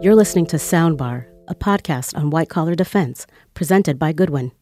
You're 0.00 0.14
listening 0.14 0.46
to 0.46 0.58
Soundbar, 0.58 1.26
a 1.48 1.56
podcast 1.56 2.16
on 2.16 2.30
white 2.30 2.48
collar 2.48 2.76
defense 2.76 3.26
presented 3.54 3.98
by 3.98 4.12
Goodwin. 4.12 4.52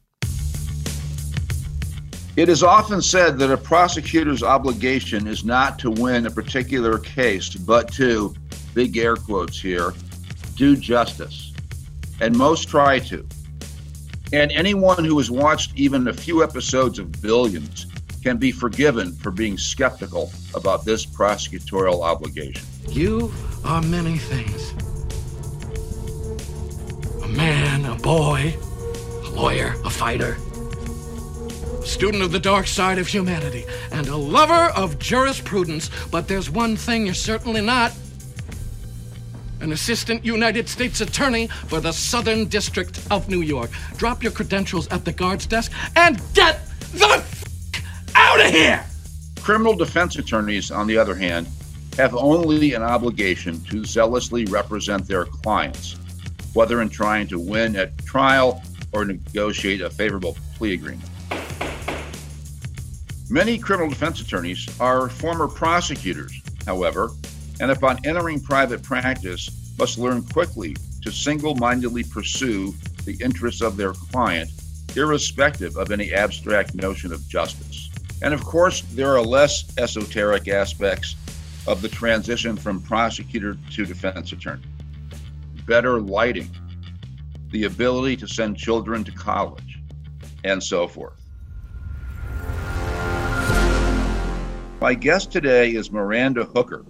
It 2.36 2.48
is 2.48 2.62
often 2.62 3.02
said 3.02 3.38
that 3.38 3.50
a 3.50 3.58
prosecutor's 3.58 4.42
obligation 4.42 5.26
is 5.26 5.44
not 5.44 5.78
to 5.80 5.90
win 5.90 6.24
a 6.24 6.30
particular 6.30 6.98
case, 6.98 7.54
but 7.54 7.92
to, 7.92 8.34
big 8.72 8.96
air 8.96 9.14
quotes 9.14 9.60
here, 9.60 9.92
do 10.54 10.74
justice. 10.74 11.52
And 12.22 12.34
most 12.34 12.70
try 12.70 12.98
to. 13.00 13.26
And 14.32 14.50
anyone 14.52 15.04
who 15.04 15.18
has 15.18 15.30
watched 15.30 15.76
even 15.76 16.08
a 16.08 16.14
few 16.14 16.42
episodes 16.42 16.98
of 16.98 17.12
Billions 17.20 17.84
can 18.22 18.38
be 18.38 18.52
forgiven 18.52 19.12
for 19.12 19.30
being 19.30 19.58
skeptical 19.58 20.32
about 20.54 20.86
this 20.86 21.04
prosecutorial 21.04 22.02
obligation. 22.02 22.64
You 22.88 23.30
are 23.66 23.82
many 23.82 24.16
things 24.16 24.72
a 27.26 27.28
man, 27.28 27.84
a 27.86 27.94
boy, 27.96 28.54
a 29.24 29.30
lawyer, 29.30 29.74
a 29.84 29.90
fighter, 29.90 30.36
a 31.82 31.86
student 31.86 32.22
of 32.22 32.30
the 32.30 32.38
dark 32.38 32.68
side 32.68 32.98
of 32.98 33.08
humanity, 33.08 33.64
and 33.90 34.06
a 34.06 34.16
lover 34.16 34.70
of 34.76 35.00
jurisprudence. 35.00 35.90
But 36.12 36.28
there's 36.28 36.48
one 36.48 36.76
thing 36.76 37.04
you're 37.04 37.14
certainly 37.14 37.62
not 37.62 37.92
an 39.60 39.72
assistant 39.72 40.24
United 40.24 40.68
States 40.68 41.00
attorney 41.00 41.48
for 41.66 41.80
the 41.80 41.90
Southern 41.90 42.44
District 42.46 43.00
of 43.10 43.28
New 43.28 43.40
York. 43.40 43.70
Drop 43.96 44.22
your 44.22 44.30
credentials 44.30 44.86
at 44.88 45.04
the 45.04 45.12
guard's 45.12 45.46
desk 45.46 45.72
and 45.96 46.20
get 46.32 46.60
the 46.92 47.06
f- 47.06 47.44
out 48.14 48.38
of 48.38 48.52
here! 48.52 48.84
Criminal 49.40 49.74
defense 49.74 50.14
attorneys, 50.16 50.70
on 50.70 50.86
the 50.86 50.96
other 50.96 51.16
hand, 51.16 51.48
have 51.98 52.14
only 52.14 52.74
an 52.74 52.84
obligation 52.84 53.60
to 53.64 53.84
zealously 53.84 54.44
represent 54.44 55.08
their 55.08 55.24
clients, 55.24 55.96
whether 56.56 56.80
in 56.80 56.88
trying 56.88 57.26
to 57.26 57.38
win 57.38 57.76
at 57.76 57.98
trial 57.98 58.62
or 58.92 59.04
negotiate 59.04 59.82
a 59.82 59.90
favorable 59.90 60.34
plea 60.54 60.72
agreement. 60.72 61.10
Many 63.28 63.58
criminal 63.58 63.90
defense 63.90 64.22
attorneys 64.22 64.66
are 64.80 65.10
former 65.10 65.48
prosecutors, 65.48 66.40
however, 66.64 67.10
and 67.60 67.70
upon 67.70 67.98
entering 68.06 68.40
private 68.40 68.82
practice, 68.82 69.50
must 69.78 69.98
learn 69.98 70.22
quickly 70.22 70.74
to 71.02 71.12
single 71.12 71.54
mindedly 71.56 72.02
pursue 72.02 72.72
the 73.04 73.22
interests 73.22 73.60
of 73.60 73.76
their 73.76 73.92
client, 73.92 74.50
irrespective 74.96 75.76
of 75.76 75.90
any 75.90 76.14
abstract 76.14 76.74
notion 76.74 77.12
of 77.12 77.28
justice. 77.28 77.90
And 78.22 78.32
of 78.32 78.42
course, 78.42 78.80
there 78.94 79.14
are 79.14 79.20
less 79.20 79.76
esoteric 79.76 80.48
aspects 80.48 81.16
of 81.66 81.82
the 81.82 81.88
transition 81.90 82.56
from 82.56 82.80
prosecutor 82.80 83.58
to 83.72 83.84
defense 83.84 84.32
attorney. 84.32 84.62
Better 85.66 86.00
lighting, 86.00 86.48
the 87.50 87.64
ability 87.64 88.16
to 88.18 88.28
send 88.28 88.56
children 88.56 89.02
to 89.02 89.10
college, 89.10 89.80
and 90.44 90.62
so 90.62 90.86
forth. 90.86 91.20
My 94.80 94.94
guest 94.94 95.32
today 95.32 95.70
is 95.72 95.90
Miranda 95.90 96.44
Hooker, 96.44 96.84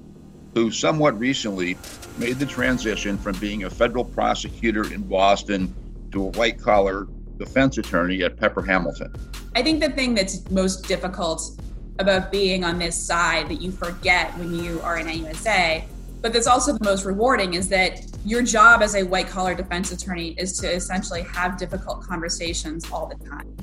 who 0.53 0.71
somewhat 0.71 1.19
recently 1.19 1.79
made 2.19 2.39
the 2.39 2.45
transition 2.45 3.17
from 3.17 3.39
being 3.39 3.65
a 3.65 3.71
federal 3.71 4.05
prosecutor 4.05 4.93
in 4.93 5.01
Boston 5.01 5.75
to 6.13 6.25
a 6.25 6.31
white 6.33 6.61
collar 6.61 7.07
defense 7.39 7.79
attorney 7.79 8.23
at 8.25 8.37
Pepper 8.37 8.61
Hamilton. 8.61 9.11
I 9.55 9.63
think 9.63 9.81
the 9.81 9.91
thing 9.91 10.15
that's 10.15 10.51
most 10.51 10.87
difficult 10.87 11.59
about 11.99 12.31
being 12.31 12.63
on 12.63 12.79
this 12.79 12.95
side 12.95 13.49
that 13.49 13.63
you 13.63 13.73
forget 13.73 14.37
when 14.37 14.55
you 14.55 14.83
are 14.83 14.99
in 14.99 15.07
AUSA, 15.07 15.85
but 16.21 16.35
that's 16.35 16.47
also 16.47 16.75
the 16.75 16.85
most 16.85 17.07
rewarding 17.07 17.55
is 17.55 17.71
that 17.71 18.05
your 18.27 18.43
job 18.43 18.83
as 18.83 18.97
a 18.97 19.05
white 19.05 19.29
collar 19.29 19.55
defense 19.55 19.93
attorney 19.93 20.31
is 20.31 20.59
to 20.59 20.69
essentially 20.69 21.23
have 21.23 21.57
difficult 21.57 22.03
conversations 22.03 22.91
all 22.91 23.07
the 23.07 23.15
time. 23.25 23.57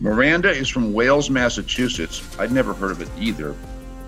Miranda 0.00 0.50
is 0.50 0.68
from 0.68 0.92
Wales, 0.92 1.30
Massachusetts. 1.30 2.36
I'd 2.36 2.50
never 2.50 2.74
heard 2.74 2.90
of 2.90 3.00
it 3.00 3.08
either. 3.16 3.54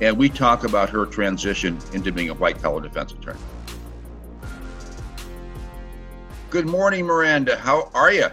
And 0.01 0.19
we 0.19 0.29
talk 0.29 0.65
about 0.65 0.91
her 0.91 1.07
transition 1.07 1.79
into 1.93 2.11
being 2.11 2.29
a 2.29 2.35
white 2.35 2.61
collar 2.61 2.81
defense 2.81 3.13
attorney. 3.13 3.39
Good 6.51 6.67
morning, 6.67 7.07
Miranda. 7.07 7.57
How 7.57 7.89
are 7.95 8.13
you? 8.13 8.27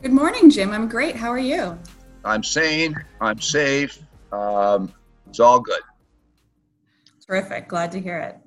Good 0.00 0.12
morning, 0.12 0.48
Jim. 0.48 0.70
I'm 0.70 0.88
great. 0.88 1.14
How 1.14 1.28
are 1.28 1.38
you? 1.38 1.78
I'm 2.24 2.42
sane. 2.42 2.96
I'm 3.20 3.38
safe. 3.38 3.98
Um, 4.32 4.94
it's 5.28 5.40
all 5.40 5.60
good. 5.60 5.82
Terrific. 7.26 7.68
Glad 7.68 7.92
to 7.92 8.00
hear 8.00 8.18
it. 8.18 8.39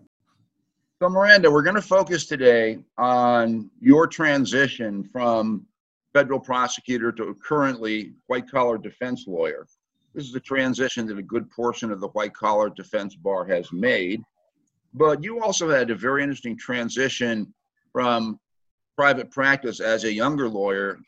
So, 1.03 1.09
Miranda, 1.09 1.51
we're 1.51 1.63
going 1.63 1.75
to 1.75 1.81
focus 1.81 2.27
today 2.27 2.79
on 2.97 3.69
your 3.81 4.07
transition 4.07 5.03
from 5.03 5.65
federal 6.13 6.39
prosecutor 6.39 7.11
to 7.11 7.35
currently 7.45 8.13
white 8.27 8.49
collar 8.49 8.77
defense 8.77 9.25
lawyer. 9.27 9.67
This 10.15 10.29
is 10.29 10.33
a 10.33 10.39
transition 10.39 11.05
that 11.07 11.17
a 11.17 11.21
good 11.21 11.51
portion 11.51 11.91
of 11.91 11.99
the 11.99 12.07
white 12.07 12.33
collar 12.33 12.69
defense 12.69 13.15
bar 13.17 13.43
has 13.47 13.69
made. 13.73 14.21
But 14.93 15.21
you 15.21 15.43
also 15.43 15.69
had 15.69 15.91
a 15.91 15.95
very 15.95 16.23
interesting 16.23 16.57
transition 16.57 17.53
from 17.91 18.39
private 18.95 19.29
practice 19.29 19.81
as 19.81 20.05
a 20.05 20.13
younger 20.13 20.47
lawyer 20.47 20.99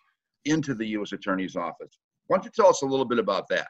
into 0.43 0.73
the 0.73 0.87
U.S. 0.87 1.13
Attorney's 1.13 1.55
Office. 1.55 1.99
Why 2.27 2.35
don't 2.35 2.43
you 2.43 2.51
tell 2.53 2.67
us 2.67 2.81
a 2.81 2.85
little 2.85 3.05
bit 3.05 3.19
about 3.19 3.47
that? 3.47 3.69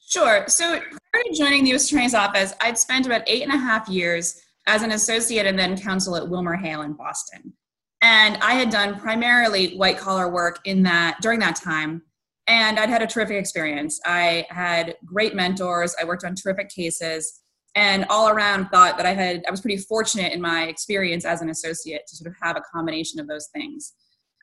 Sure. 0.00 0.48
So 0.48 0.80
prior 0.80 1.24
to 1.24 1.34
joining 1.36 1.64
the 1.64 1.70
U.S. 1.72 1.92
Attorney's 1.92 2.14
Office, 2.14 2.54
I'd 2.62 2.78
spent 2.78 3.04
about 3.04 3.20
eight 3.26 3.42
and 3.42 3.52
a 3.52 3.58
half 3.58 3.86
years 3.90 4.40
as 4.68 4.82
an 4.82 4.92
associate 4.92 5.46
and 5.46 5.58
then 5.58 5.76
counsel 5.76 6.14
at 6.14 6.28
Wilmer 6.28 6.54
Hale 6.54 6.82
in 6.82 6.92
Boston. 6.92 7.54
And 8.02 8.36
I 8.36 8.52
had 8.52 8.70
done 8.70 9.00
primarily 9.00 9.74
white 9.76 9.98
collar 9.98 10.28
work 10.28 10.60
in 10.64 10.84
that 10.84 11.18
during 11.20 11.40
that 11.40 11.56
time. 11.56 12.02
And 12.46 12.78
I'd 12.78 12.88
had 12.88 13.02
a 13.02 13.06
terrific 13.06 13.36
experience. 13.36 14.00
I 14.04 14.46
had 14.50 14.96
great 15.04 15.34
mentors. 15.34 15.96
I 16.00 16.04
worked 16.04 16.24
on 16.24 16.34
terrific 16.34 16.68
cases 16.68 17.40
and 17.74 18.06
all 18.08 18.28
around 18.28 18.68
thought 18.68 18.96
that 18.98 19.06
I 19.06 19.14
had 19.14 19.44
I 19.46 19.50
was 19.50 19.60
pretty 19.60 19.76
fortunate 19.78 20.32
in 20.32 20.40
my 20.40 20.64
experience 20.64 21.24
as 21.24 21.42
an 21.42 21.50
associate 21.50 22.02
to 22.08 22.16
sort 22.16 22.28
of 22.28 22.36
have 22.40 22.56
a 22.56 22.62
combination 22.72 23.20
of 23.20 23.26
those 23.26 23.48
things. 23.54 23.94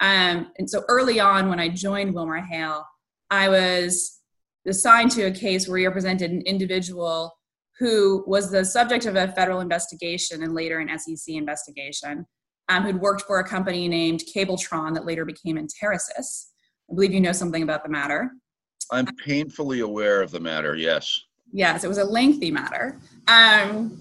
Um, 0.02 0.52
and 0.58 0.70
so 0.70 0.84
early 0.88 1.20
on 1.20 1.50
when 1.50 1.60
I 1.60 1.70
joined 1.70 2.14
Wilmer 2.14 2.42
Hale, 2.42 2.86
I 3.30 3.50
was 3.50 4.20
assigned 4.68 5.12
to 5.12 5.24
a 5.24 5.32
case 5.32 5.68
where 5.68 5.76
we 5.76 5.86
represented 5.86 6.32
an 6.32 6.42
individual 6.42 7.38
who 7.80 8.24
was 8.26 8.50
the 8.50 8.64
subject 8.64 9.06
of 9.06 9.16
a 9.16 9.28
federal 9.30 9.60
investigation 9.60 10.44
and 10.44 10.54
later 10.54 10.80
an 10.80 10.98
SEC 10.98 11.36
investigation, 11.36 12.26
um, 12.70 12.84
who'd 12.84 13.02
worked 13.02 13.24
for 13.24 13.40
a 13.40 13.44
company 13.44 13.88
named 13.88 14.24
Cabletron 14.34 14.94
that 14.94 15.06
later 15.06 15.26
became 15.26 15.58
Enterasys. 15.58 16.48
I 16.90 16.96
believe 16.96 17.14
you 17.14 17.20
know 17.20 17.32
something 17.32 17.64
about 17.64 17.84
the 17.84 17.90
matter. 17.90 18.32
I'm 18.92 19.08
painfully 19.24 19.82
aware 19.82 20.22
of 20.22 20.32
the 20.32 20.40
matter, 20.40 20.76
yes. 20.76 21.20
Yes, 21.52 21.84
it 21.84 21.88
was 21.88 21.98
a 21.98 22.04
lengthy 22.04 22.52
matter 22.52 23.00
um, 23.28 24.00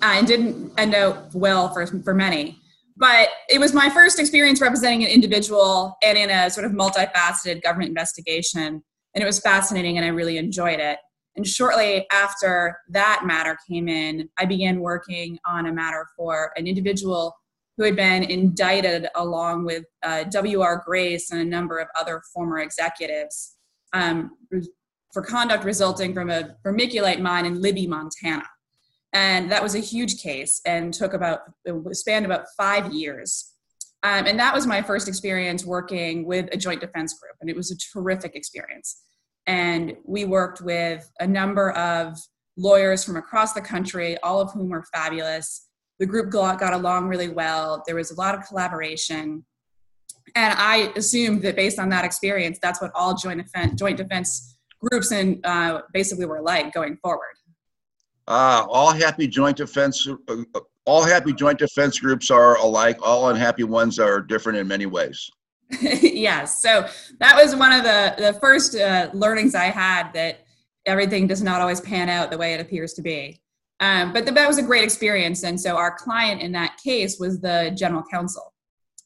and 0.00 0.26
didn't 0.26 0.72
end 0.78 0.94
up 0.94 1.34
well 1.34 1.72
for, 1.72 1.86
for 1.86 2.14
many. 2.14 2.58
But 2.96 3.30
it 3.48 3.58
was 3.58 3.72
my 3.72 3.88
first 3.88 4.18
experience 4.18 4.60
representing 4.60 5.04
an 5.04 5.10
individual 5.10 5.96
and 6.04 6.16
in 6.16 6.30
a 6.30 6.50
sort 6.50 6.66
of 6.66 6.72
multifaceted 6.72 7.62
government 7.62 7.88
investigation. 7.88 8.82
And 9.14 9.22
it 9.22 9.24
was 9.24 9.40
fascinating 9.40 9.96
and 9.96 10.04
I 10.04 10.08
really 10.08 10.38
enjoyed 10.38 10.80
it. 10.80 10.98
And 11.36 11.46
shortly 11.46 12.06
after 12.12 12.78
that 12.90 13.22
matter 13.24 13.56
came 13.68 13.88
in, 13.88 14.28
I 14.38 14.44
began 14.44 14.80
working 14.80 15.38
on 15.46 15.66
a 15.66 15.72
matter 15.72 16.06
for 16.16 16.52
an 16.56 16.66
individual 16.66 17.34
who 17.76 17.84
had 17.84 17.96
been 17.96 18.22
indicted 18.22 19.08
along 19.16 19.64
with 19.64 19.84
uh, 20.02 20.24
W.R. 20.24 20.82
Grace 20.84 21.30
and 21.30 21.40
a 21.40 21.44
number 21.44 21.78
of 21.78 21.88
other 21.98 22.22
former 22.34 22.58
executives 22.58 23.56
um, 23.94 24.32
for 25.12 25.22
conduct 25.22 25.64
resulting 25.64 26.12
from 26.12 26.30
a 26.30 26.56
vermiculite 26.64 27.20
mine 27.20 27.46
in 27.46 27.60
Libby, 27.60 27.86
Montana. 27.86 28.44
And 29.14 29.50
that 29.52 29.62
was 29.62 29.74
a 29.74 29.78
huge 29.78 30.22
case 30.22 30.60
and 30.64 30.92
took 30.92 31.12
about, 31.12 31.40
spanned 31.92 32.24
about 32.24 32.46
five 32.56 32.92
years. 32.92 33.52
Um, 34.02 34.26
and 34.26 34.38
that 34.38 34.54
was 34.54 34.66
my 34.66 34.82
first 34.82 35.06
experience 35.06 35.64
working 35.64 36.26
with 36.26 36.48
a 36.52 36.56
joint 36.56 36.80
defense 36.80 37.18
group. 37.18 37.36
And 37.40 37.48
it 37.48 37.56
was 37.56 37.70
a 37.70 37.76
terrific 37.76 38.34
experience. 38.34 39.02
And 39.46 39.96
we 40.04 40.24
worked 40.24 40.60
with 40.60 41.10
a 41.20 41.26
number 41.26 41.72
of 41.72 42.18
lawyers 42.56 43.04
from 43.04 43.16
across 43.16 43.52
the 43.52 43.60
country, 43.60 44.16
all 44.18 44.40
of 44.40 44.52
whom 44.52 44.68
were 44.68 44.84
fabulous. 44.92 45.68
The 45.98 46.06
group 46.06 46.30
got, 46.30 46.72
along 46.72 47.08
really 47.08 47.28
well. 47.28 47.82
There 47.86 47.96
was 47.96 48.10
a 48.10 48.14
lot 48.14 48.34
of 48.34 48.46
collaboration. 48.46 49.44
And 50.34 50.54
I 50.56 50.92
assumed 50.96 51.42
that 51.42 51.56
based 51.56 51.78
on 51.78 51.88
that 51.90 52.04
experience, 52.04 52.58
that's 52.62 52.80
what 52.80 52.90
all 52.94 53.14
joint 53.14 53.42
defense, 53.42 53.78
joint 53.78 53.96
defense 53.96 54.56
groups 54.80 55.12
and 55.12 55.44
uh, 55.44 55.82
basically 55.92 56.26
were 56.26 56.42
like 56.42 56.72
going 56.72 56.96
forward. 56.96 57.34
Uh, 58.28 58.64
all 58.68 58.92
happy 58.92 59.26
joint 59.26 59.56
defense, 59.56 60.08
uh, 60.28 60.36
all 60.84 61.04
happy 61.04 61.32
joint 61.32 61.58
defense 61.58 61.98
groups 61.98 62.30
are 62.30 62.56
alike. 62.56 62.98
All 63.02 63.28
unhappy 63.28 63.64
ones 63.64 63.98
are 63.98 64.20
different 64.20 64.58
in 64.58 64.66
many 64.66 64.86
ways. 64.86 65.30
yes. 65.80 66.62
So 66.62 66.86
that 67.18 67.36
was 67.36 67.56
one 67.56 67.72
of 67.72 67.82
the 67.82 68.14
the 68.18 68.32
first 68.40 68.76
uh, 68.76 69.10
learnings 69.12 69.54
I 69.54 69.64
had 69.64 70.12
that 70.12 70.44
everything 70.86 71.26
does 71.26 71.42
not 71.42 71.60
always 71.60 71.80
pan 71.80 72.08
out 72.08 72.30
the 72.30 72.38
way 72.38 72.54
it 72.54 72.60
appears 72.60 72.92
to 72.94 73.02
be. 73.02 73.40
Um, 73.80 74.12
but 74.12 74.26
the, 74.26 74.32
that 74.32 74.46
was 74.46 74.58
a 74.58 74.62
great 74.62 74.84
experience. 74.84 75.42
And 75.42 75.60
so 75.60 75.76
our 75.76 75.96
client 75.96 76.40
in 76.40 76.52
that 76.52 76.78
case 76.82 77.18
was 77.18 77.40
the 77.40 77.72
general 77.76 78.04
counsel. 78.10 78.52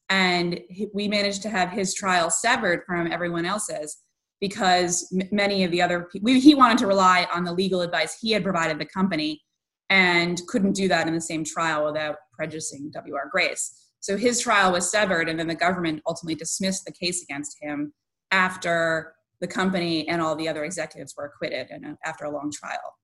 And 0.08 0.60
we 0.92 1.08
managed 1.08 1.42
to 1.42 1.48
have 1.48 1.70
his 1.70 1.94
trial 1.94 2.30
severed 2.30 2.82
from 2.86 3.10
everyone 3.10 3.46
else's 3.46 3.98
because 4.40 5.10
m- 5.18 5.28
many 5.32 5.64
of 5.64 5.70
the 5.70 5.82
other 5.82 6.08
people, 6.12 6.30
he 6.32 6.54
wanted 6.54 6.78
to 6.78 6.86
rely 6.86 7.26
on 7.32 7.44
the 7.44 7.52
legal 7.52 7.80
advice 7.80 8.18
he 8.20 8.32
had 8.32 8.44
provided 8.44 8.78
the 8.78 8.84
company 8.84 9.42
and 9.88 10.40
couldn't 10.46 10.72
do 10.72 10.88
that 10.88 11.08
in 11.08 11.14
the 11.14 11.20
same 11.20 11.44
trial 11.44 11.84
without 11.84 12.16
prejudicing 12.32 12.90
W.R. 12.92 13.28
Grace. 13.30 13.85
So 14.00 14.16
his 14.16 14.40
trial 14.40 14.72
was 14.72 14.90
severed, 14.90 15.28
and 15.28 15.38
then 15.38 15.48
the 15.48 15.54
government 15.54 16.02
ultimately 16.06 16.36
dismissed 16.36 16.84
the 16.84 16.92
case 16.92 17.22
against 17.22 17.56
him 17.60 17.92
after 18.30 19.14
the 19.40 19.46
company 19.46 20.08
and 20.08 20.22
all 20.22 20.34
the 20.34 20.48
other 20.48 20.64
executives 20.64 21.14
were 21.16 21.26
acquitted 21.26 21.68
and 21.70 21.96
after 22.04 22.24
a 22.24 22.30
long 22.30 22.50
trial. 22.50 22.96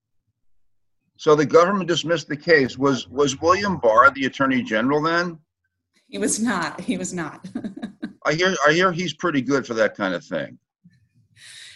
So 1.17 1.35
the 1.35 1.47
government 1.47 1.89
dismissed 1.89 2.29
the 2.29 2.37
case. 2.37 2.79
Was 2.79 3.09
was 3.09 3.41
William 3.41 3.79
Barr 3.79 4.11
the 4.11 4.27
attorney 4.27 4.63
general 4.63 5.03
then? 5.03 5.39
He 6.09 6.19
was 6.19 6.41
not. 6.41 6.81
He 6.81 6.97
was 6.97 7.13
not. 7.13 7.47
I 8.27 8.35
hear 8.35 8.55
I 8.67 8.73
hear 8.73 8.93
he's 8.93 9.15
pretty 9.15 9.43
good 9.43 9.67
for 9.67 9.75
that 9.75 9.95
kind 9.95 10.15
of 10.15 10.25
thing. 10.25 10.59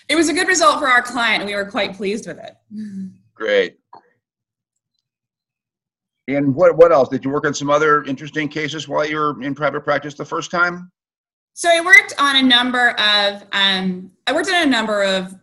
It 0.08 0.14
was 0.14 0.28
a 0.28 0.32
good 0.32 0.48
result 0.48 0.78
for 0.78 0.88
our 0.88 1.02
client, 1.02 1.42
and 1.42 1.48
we 1.48 1.54
were 1.54 1.70
quite 1.70 1.94
pleased 1.94 2.26
with 2.26 2.38
it. 2.38 2.54
Great. 3.34 3.78
And 6.28 6.54
what 6.54 6.76
what 6.76 6.92
else? 6.92 7.08
Did 7.08 7.24
you 7.24 7.30
work 7.30 7.46
on 7.46 7.54
some 7.54 7.70
other 7.70 8.02
interesting 8.04 8.48
cases 8.48 8.88
while 8.88 9.04
you 9.04 9.16
were 9.16 9.42
in 9.42 9.54
private 9.54 9.82
practice 9.82 10.14
the 10.14 10.24
first 10.24 10.50
time? 10.50 10.90
So 11.54 11.70
I 11.70 11.80
worked 11.80 12.14
on 12.18 12.36
a 12.36 12.42
number 12.42 12.90
of 12.98 13.44
um, 13.52 14.10
I 14.26 14.32
worked 14.32 14.48
on 14.48 14.62
a 14.62 14.66
number 14.66 15.02
of 15.02 15.34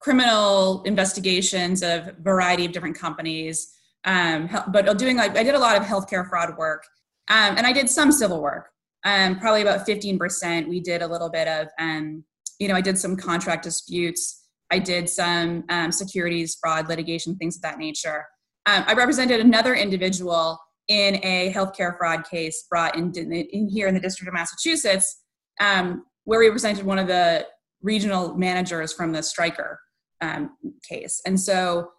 criminal 0.00 0.82
investigations 0.84 1.82
of 1.82 2.08
a 2.08 2.14
variety 2.20 2.64
of 2.64 2.72
different 2.72 2.98
companies. 2.98 3.72
Um, 4.04 4.48
but 4.72 4.98
doing 4.98 5.16
like 5.16 5.36
I 5.36 5.42
did 5.42 5.54
a 5.54 5.58
lot 5.58 5.76
of 5.76 5.84
healthcare 5.84 6.28
fraud 6.28 6.56
work, 6.56 6.84
um, 7.28 7.56
and 7.56 7.66
I 7.66 7.72
did 7.72 7.88
some 7.88 8.10
civil 8.10 8.42
work. 8.42 8.68
Um, 9.04 9.38
probably 9.38 9.62
about 9.62 9.86
fifteen 9.86 10.18
percent. 10.18 10.68
We 10.68 10.80
did 10.80 11.02
a 11.02 11.06
little 11.06 11.28
bit 11.28 11.48
of, 11.48 11.68
um, 11.78 12.24
you 12.58 12.68
know, 12.68 12.74
I 12.74 12.80
did 12.80 12.98
some 12.98 13.16
contract 13.16 13.64
disputes. 13.64 14.46
I 14.70 14.78
did 14.78 15.08
some 15.08 15.64
um, 15.68 15.92
securities 15.92 16.56
fraud 16.60 16.88
litigation, 16.88 17.36
things 17.36 17.56
of 17.56 17.62
that 17.62 17.78
nature. 17.78 18.24
Um, 18.66 18.84
I 18.86 18.94
represented 18.94 19.40
another 19.40 19.74
individual 19.74 20.58
in 20.88 21.16
a 21.24 21.52
healthcare 21.52 21.96
fraud 21.96 22.24
case 22.28 22.64
brought 22.70 22.96
in, 22.96 23.12
in 23.14 23.68
here 23.68 23.88
in 23.88 23.94
the 23.94 24.00
District 24.00 24.28
of 24.28 24.34
Massachusetts, 24.34 25.22
where 25.58 26.40
we 26.40 26.46
represented 26.46 26.84
one 26.84 26.98
of 26.98 27.06
the 27.08 27.46
regional 27.82 28.34
managers 28.34 28.92
from 28.92 29.12
the 29.12 29.22
Stryker 29.22 29.80
um, 30.20 30.50
case. 30.88 31.20
And 31.26 31.38
so 31.40 31.90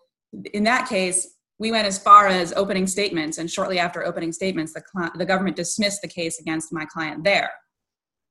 in 0.53 0.63
that 0.63 0.87
case, 0.87 1.35
we 1.59 1.71
went 1.71 1.85
as 1.85 1.97
far 1.99 2.27
as 2.27 2.53
opening 2.53 2.87
statements, 2.87 3.37
and 3.37 3.49
shortly 3.49 3.79
after 3.79 4.05
opening 4.05 4.31
statements, 4.31 4.73
the, 4.73 5.11
the 5.17 5.25
government 5.25 5.55
dismissed 5.55 6.01
the 6.01 6.07
case 6.07 6.39
against 6.39 6.73
my 6.73 6.85
client 6.85 7.23
there. 7.23 7.51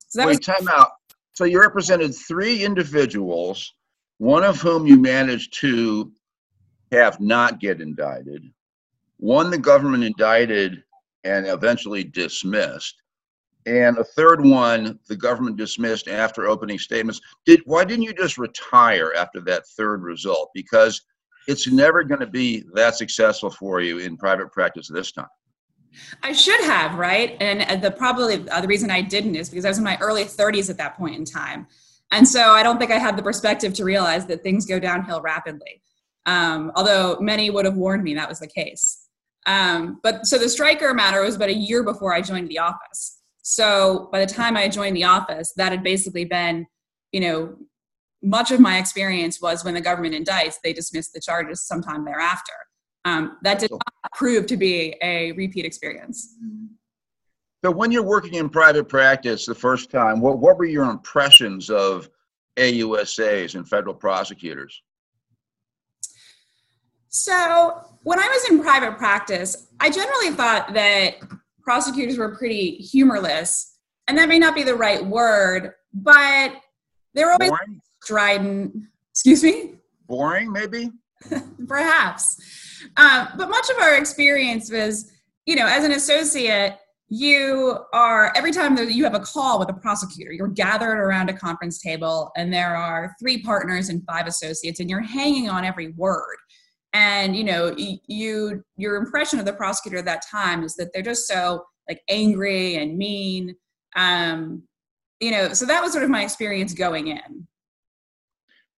So 0.08 0.20
that 0.20 0.26
Wait, 0.26 0.38
was- 0.38 0.46
time 0.46 0.68
out. 0.68 0.90
So 1.34 1.44
you 1.44 1.60
represented 1.60 2.14
three 2.14 2.62
individuals, 2.62 3.74
one 4.18 4.44
of 4.44 4.60
whom 4.60 4.86
you 4.86 4.98
managed 4.98 5.58
to 5.60 6.12
have 6.92 7.20
not 7.20 7.58
get 7.58 7.80
indicted, 7.80 8.44
one 9.16 9.50
the 9.50 9.58
government 9.58 10.04
indicted 10.04 10.82
and 11.24 11.46
eventually 11.46 12.04
dismissed, 12.04 13.02
and 13.66 13.96
a 13.98 14.04
third 14.04 14.44
one 14.44 14.98
the 15.08 15.16
government 15.16 15.56
dismissed 15.56 16.08
after 16.08 16.46
opening 16.46 16.78
statements. 16.78 17.20
Did 17.46 17.62
why 17.64 17.84
didn't 17.84 18.04
you 18.04 18.12
just 18.12 18.38
retire 18.38 19.12
after 19.16 19.40
that 19.42 19.66
third 19.76 20.02
result? 20.02 20.50
Because 20.54 21.00
it's 21.48 21.70
never 21.70 22.04
going 22.04 22.20
to 22.20 22.26
be 22.26 22.64
that 22.74 22.96
successful 22.96 23.50
for 23.50 23.80
you 23.80 23.98
in 23.98 24.16
private 24.16 24.52
practice 24.52 24.88
this 24.88 25.12
time. 25.12 25.26
I 26.22 26.32
should 26.32 26.60
have 26.62 26.94
right? 26.94 27.36
And 27.40 27.82
the 27.82 27.90
probably 27.90 28.48
uh, 28.48 28.60
the 28.60 28.68
reason 28.68 28.90
i 28.90 29.00
didn't 29.00 29.36
is 29.36 29.48
because 29.48 29.64
i 29.64 29.68
was 29.68 29.78
in 29.78 29.84
my 29.84 29.98
early 30.00 30.24
30s 30.24 30.70
at 30.70 30.76
that 30.78 30.96
point 30.96 31.16
in 31.16 31.24
time. 31.24 31.66
And 32.10 32.26
so 32.26 32.50
i 32.50 32.62
don't 32.62 32.78
think 32.78 32.90
i 32.90 32.98
had 32.98 33.16
the 33.16 33.22
perspective 33.22 33.72
to 33.74 33.84
realize 33.84 34.26
that 34.26 34.42
things 34.42 34.66
go 34.66 34.78
downhill 34.78 35.20
rapidly 35.20 35.82
um, 36.26 36.72
although 36.76 37.18
many 37.20 37.50
would 37.50 37.64
have 37.64 37.76
warned 37.76 38.02
me 38.02 38.14
that 38.14 38.28
was 38.28 38.40
the 38.40 38.46
case 38.46 39.08
um, 39.46 39.98
but 40.02 40.26
so 40.26 40.38
the 40.38 40.48
Stryker 40.48 40.94
matter 40.94 41.22
was 41.22 41.36
about 41.36 41.48
a 41.48 41.54
year 41.54 41.82
before 41.82 42.14
i 42.14 42.20
joined 42.20 42.48
the 42.48 42.58
office 42.58 43.22
so 43.42 44.08
by 44.12 44.24
the 44.24 44.32
time 44.32 44.56
I 44.56 44.68
joined 44.68 44.96
the 44.96 45.04
office, 45.04 45.52
that 45.56 45.72
had 45.72 45.82
basically 45.82 46.24
been, 46.24 46.66
you 47.10 47.20
know, 47.20 47.56
much 48.22 48.52
of 48.52 48.60
my 48.60 48.78
experience 48.78 49.42
was 49.42 49.64
when 49.64 49.74
the 49.74 49.80
government 49.80 50.14
indicts, 50.14 50.54
they 50.62 50.72
dismiss 50.72 51.10
the 51.10 51.20
charges 51.20 51.66
sometime 51.66 52.04
thereafter. 52.04 52.52
Um, 53.04 53.38
that 53.42 53.58
did 53.58 53.72
not 53.72 53.82
prove 54.14 54.46
to 54.46 54.56
be 54.56 54.96
a 55.02 55.32
repeat 55.32 55.64
experience. 55.64 56.36
So 57.64 57.72
when 57.72 57.90
you're 57.90 58.04
working 58.04 58.34
in 58.34 58.48
private 58.48 58.88
practice 58.88 59.44
the 59.44 59.56
first 59.56 59.90
time, 59.90 60.20
what, 60.20 60.38
what 60.38 60.56
were 60.56 60.64
your 60.64 60.84
impressions 60.84 61.68
of 61.68 62.08
AUSAs 62.56 63.56
and 63.56 63.68
federal 63.68 63.94
prosecutors? 63.94 64.82
So 67.12 67.78
when 68.04 68.18
I 68.18 68.26
was 68.26 68.50
in 68.50 68.62
private 68.62 68.96
practice, 68.96 69.68
I 69.80 69.90
generally 69.90 70.30
thought 70.30 70.72
that 70.72 71.16
prosecutors 71.62 72.16
were 72.16 72.34
pretty 72.34 72.76
humorless. 72.76 73.76
And 74.08 74.16
that 74.18 74.28
may 74.28 74.38
not 74.38 74.54
be 74.54 74.62
the 74.62 74.74
right 74.74 75.04
word, 75.04 75.72
but 75.92 76.54
they 77.14 77.24
were 77.24 77.32
always 77.32 77.50
Boring? 77.50 77.80
strident. 78.02 78.76
Excuse 79.10 79.44
me? 79.44 79.74
Boring, 80.08 80.50
maybe? 80.50 80.90
Perhaps. 81.68 82.40
Um, 82.96 83.28
but 83.36 83.50
much 83.50 83.68
of 83.68 83.76
our 83.76 83.94
experience 83.96 84.72
was, 84.72 85.12
you 85.44 85.54
know, 85.54 85.66
as 85.66 85.84
an 85.84 85.92
associate, 85.92 86.78
you 87.08 87.78
are 87.92 88.32
every 88.34 88.52
time 88.52 88.74
that 88.74 88.94
you 88.94 89.04
have 89.04 89.14
a 89.14 89.20
call 89.20 89.58
with 89.58 89.68
a 89.68 89.74
prosecutor 89.74 90.32
you're 90.32 90.48
gathered 90.48 90.96
around 90.96 91.28
a 91.28 91.32
conference 91.34 91.78
table 91.78 92.32
and 92.38 92.50
there 92.50 92.74
are 92.74 93.14
three 93.20 93.42
partners 93.42 93.90
and 93.90 94.02
five 94.06 94.26
associates 94.26 94.80
and 94.80 94.88
you're 94.88 95.02
hanging 95.02 95.46
on 95.46 95.62
every 95.62 95.88
word 95.88 96.38
and 96.92 97.34
you 97.34 97.44
know 97.44 97.74
you 97.76 98.62
your 98.76 98.96
impression 98.96 99.38
of 99.38 99.46
the 99.46 99.52
prosecutor 99.52 99.98
at 99.98 100.04
that 100.04 100.24
time 100.30 100.62
is 100.62 100.76
that 100.76 100.92
they're 100.92 101.02
just 101.02 101.26
so 101.26 101.64
like 101.88 102.02
angry 102.08 102.76
and 102.76 102.96
mean. 102.96 103.54
Um 103.96 104.62
you 105.20 105.30
know 105.30 105.52
so 105.52 105.66
that 105.66 105.82
was 105.82 105.92
sort 105.92 106.04
of 106.04 106.10
my 106.10 106.22
experience 106.22 106.74
going 106.74 107.08
in. 107.08 107.46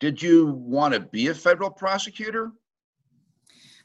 Did 0.00 0.22
you 0.22 0.46
want 0.46 0.94
to 0.94 1.00
be 1.00 1.28
a 1.28 1.34
federal 1.34 1.70
prosecutor? 1.70 2.52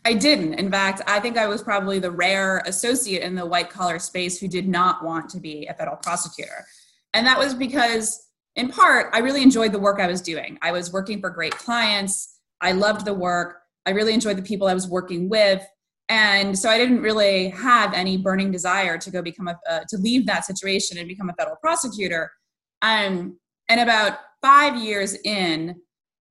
I 0.06 0.14
didn't. 0.14 0.56
In 0.56 0.72
fact 0.72 1.02
i 1.08 1.20
think 1.20 1.38
i 1.38 1.48
was 1.48 1.64
probably 1.64 2.00
the 2.00 2.12
rare 2.12 2.62
associate 2.66 3.24
in 3.24 3.36
the 3.36 3.46
white 3.46 3.70
collar 3.70 4.00
space 4.00 4.40
who 4.40 4.48
did 4.48 4.68
not 4.68 5.04
want 5.04 5.30
to 5.30 5.40
be 5.40 5.66
a 5.68 5.74
federal 5.74 5.98
prosecutor. 5.98 6.66
And 7.14 7.26
that 7.26 7.40
was 7.40 7.56
because 7.56 8.28
in 8.56 8.70
part 8.70 9.10
i 9.14 9.20
really 9.20 9.42
enjoyed 9.42 9.72
the 9.72 9.80
work 9.80 10.00
i 10.00 10.08
was 10.08 10.22
doing. 10.22 10.60
I 10.62 10.72
was 10.72 10.94
working 10.94 11.20
for 11.20 11.32
great 11.32 11.58
clients. 11.58 12.40
I 12.62 12.74
loved 12.74 13.06
the 13.06 13.14
work 13.14 13.60
I 13.90 13.92
really 13.92 14.14
enjoyed 14.14 14.38
the 14.38 14.44
people 14.44 14.68
I 14.68 14.76
was 14.76 14.88
working 14.88 15.30
with. 15.30 15.66
And 16.10 16.58
so 16.58 16.70
I 16.70 16.78
didn't 16.78 17.02
really 17.02 17.50
have 17.50 17.94
any 17.94 18.18
burning 18.18 18.52
desire 18.52 19.00
to 19.00 19.10
go 19.10 19.24
become 19.24 19.48
a, 19.48 19.60
uh, 19.68 19.80
to 19.90 19.98
leave 19.98 20.28
that 20.28 20.46
situation 20.46 21.00
and 21.00 21.08
become 21.08 21.30
a 21.30 21.34
federal 21.34 21.56
prosecutor. 21.56 22.32
Um, 22.84 23.40
and 23.68 23.80
about 23.80 24.20
five 24.44 24.78
years 24.78 25.16
in, 25.24 25.76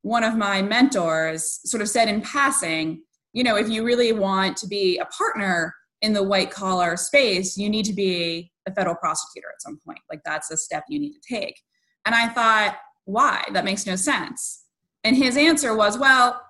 one 0.03 0.23
of 0.23 0.37
my 0.37 0.63
mentors 0.63 1.61
sort 1.69 1.83
of 1.83 1.89
said 1.89 2.09
in 2.09 2.21
passing, 2.23 3.03
you 3.33 3.43
know, 3.43 3.57
if 3.57 3.69
you 3.69 3.85
really 3.85 4.13
want 4.13 4.57
to 4.59 4.69
be 4.69 4.99
a 4.99 5.05
partner 5.07 5.75
in 6.01 6.13
the 6.13 6.23
white 6.23 6.53
collar 6.53 6.97
space, 6.97 7.57
you 7.57 7.69
need 7.69 7.85
to 7.85 7.93
be 7.93 8.53
a 8.69 8.73
federal 8.73 8.95
prosecutor 8.95 9.49
at 9.53 9.61
some 9.61 9.81
point. 9.85 9.99
Like 10.09 10.21
that's 10.25 10.51
a 10.53 10.57
step 10.57 10.85
you 10.89 11.01
need 11.01 11.13
to 11.13 11.35
take. 11.35 11.61
And 12.07 12.15
I 12.15 12.29
thought, 12.29 12.79
why? 13.05 13.45
That 13.53 13.65
makes 13.65 13.85
no 13.85 13.97
sense. 13.97 14.65
And 15.03 15.17
his 15.17 15.37
answer 15.37 15.77
was, 15.77 15.99
well, 15.99 16.41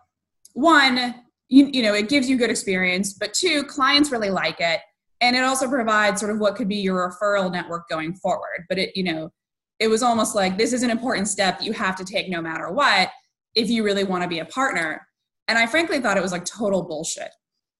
one, 0.59 1.15
you, 1.49 1.71
you 1.73 1.83
know, 1.83 1.95
it 1.95 2.09
gives 2.09 2.29
you 2.29 2.37
good 2.37 2.51
experience, 2.51 3.13
but 3.13 3.33
two, 3.33 3.63
clients 3.65 4.11
really 4.11 4.31
like 4.31 4.61
it. 4.61 4.81
And 5.21 5.37
it 5.37 5.45
also 5.45 5.69
provides 5.69 6.21
sort 6.21 6.33
of 6.33 6.41
what 6.41 6.57
could 6.57 6.69
be 6.69 6.77
your 6.77 7.11
referral 7.11 7.51
network 7.51 7.89
going 7.89 8.15
forward. 8.15 8.67
But 8.69 8.79
it, 8.79 8.97
you 8.97 9.05
know, 9.05 9.31
it 9.79 9.89
was 9.89 10.03
almost 10.03 10.35
like 10.35 10.59
this 10.59 10.73
is 10.73 10.83
an 10.83 10.91
important 10.91 11.29
step 11.29 11.61
you 11.63 11.73
have 11.73 11.97
to 11.97 12.05
take 12.05 12.29
no 12.29 12.43
matter 12.43 12.71
what 12.73 13.11
if 13.55 13.71
you 13.71 13.85
really 13.85 14.05
want 14.05 14.23
to 14.25 14.29
be 14.29 14.41
a 14.41 14.45
partner. 14.45 15.07
And 15.47 15.59
I 15.59 15.67
frankly 15.67 16.01
thought 16.01 16.17
it 16.17 16.23
was 16.23 16.33
like 16.33 16.45
total 16.45 16.83
bullshit. 16.83 17.31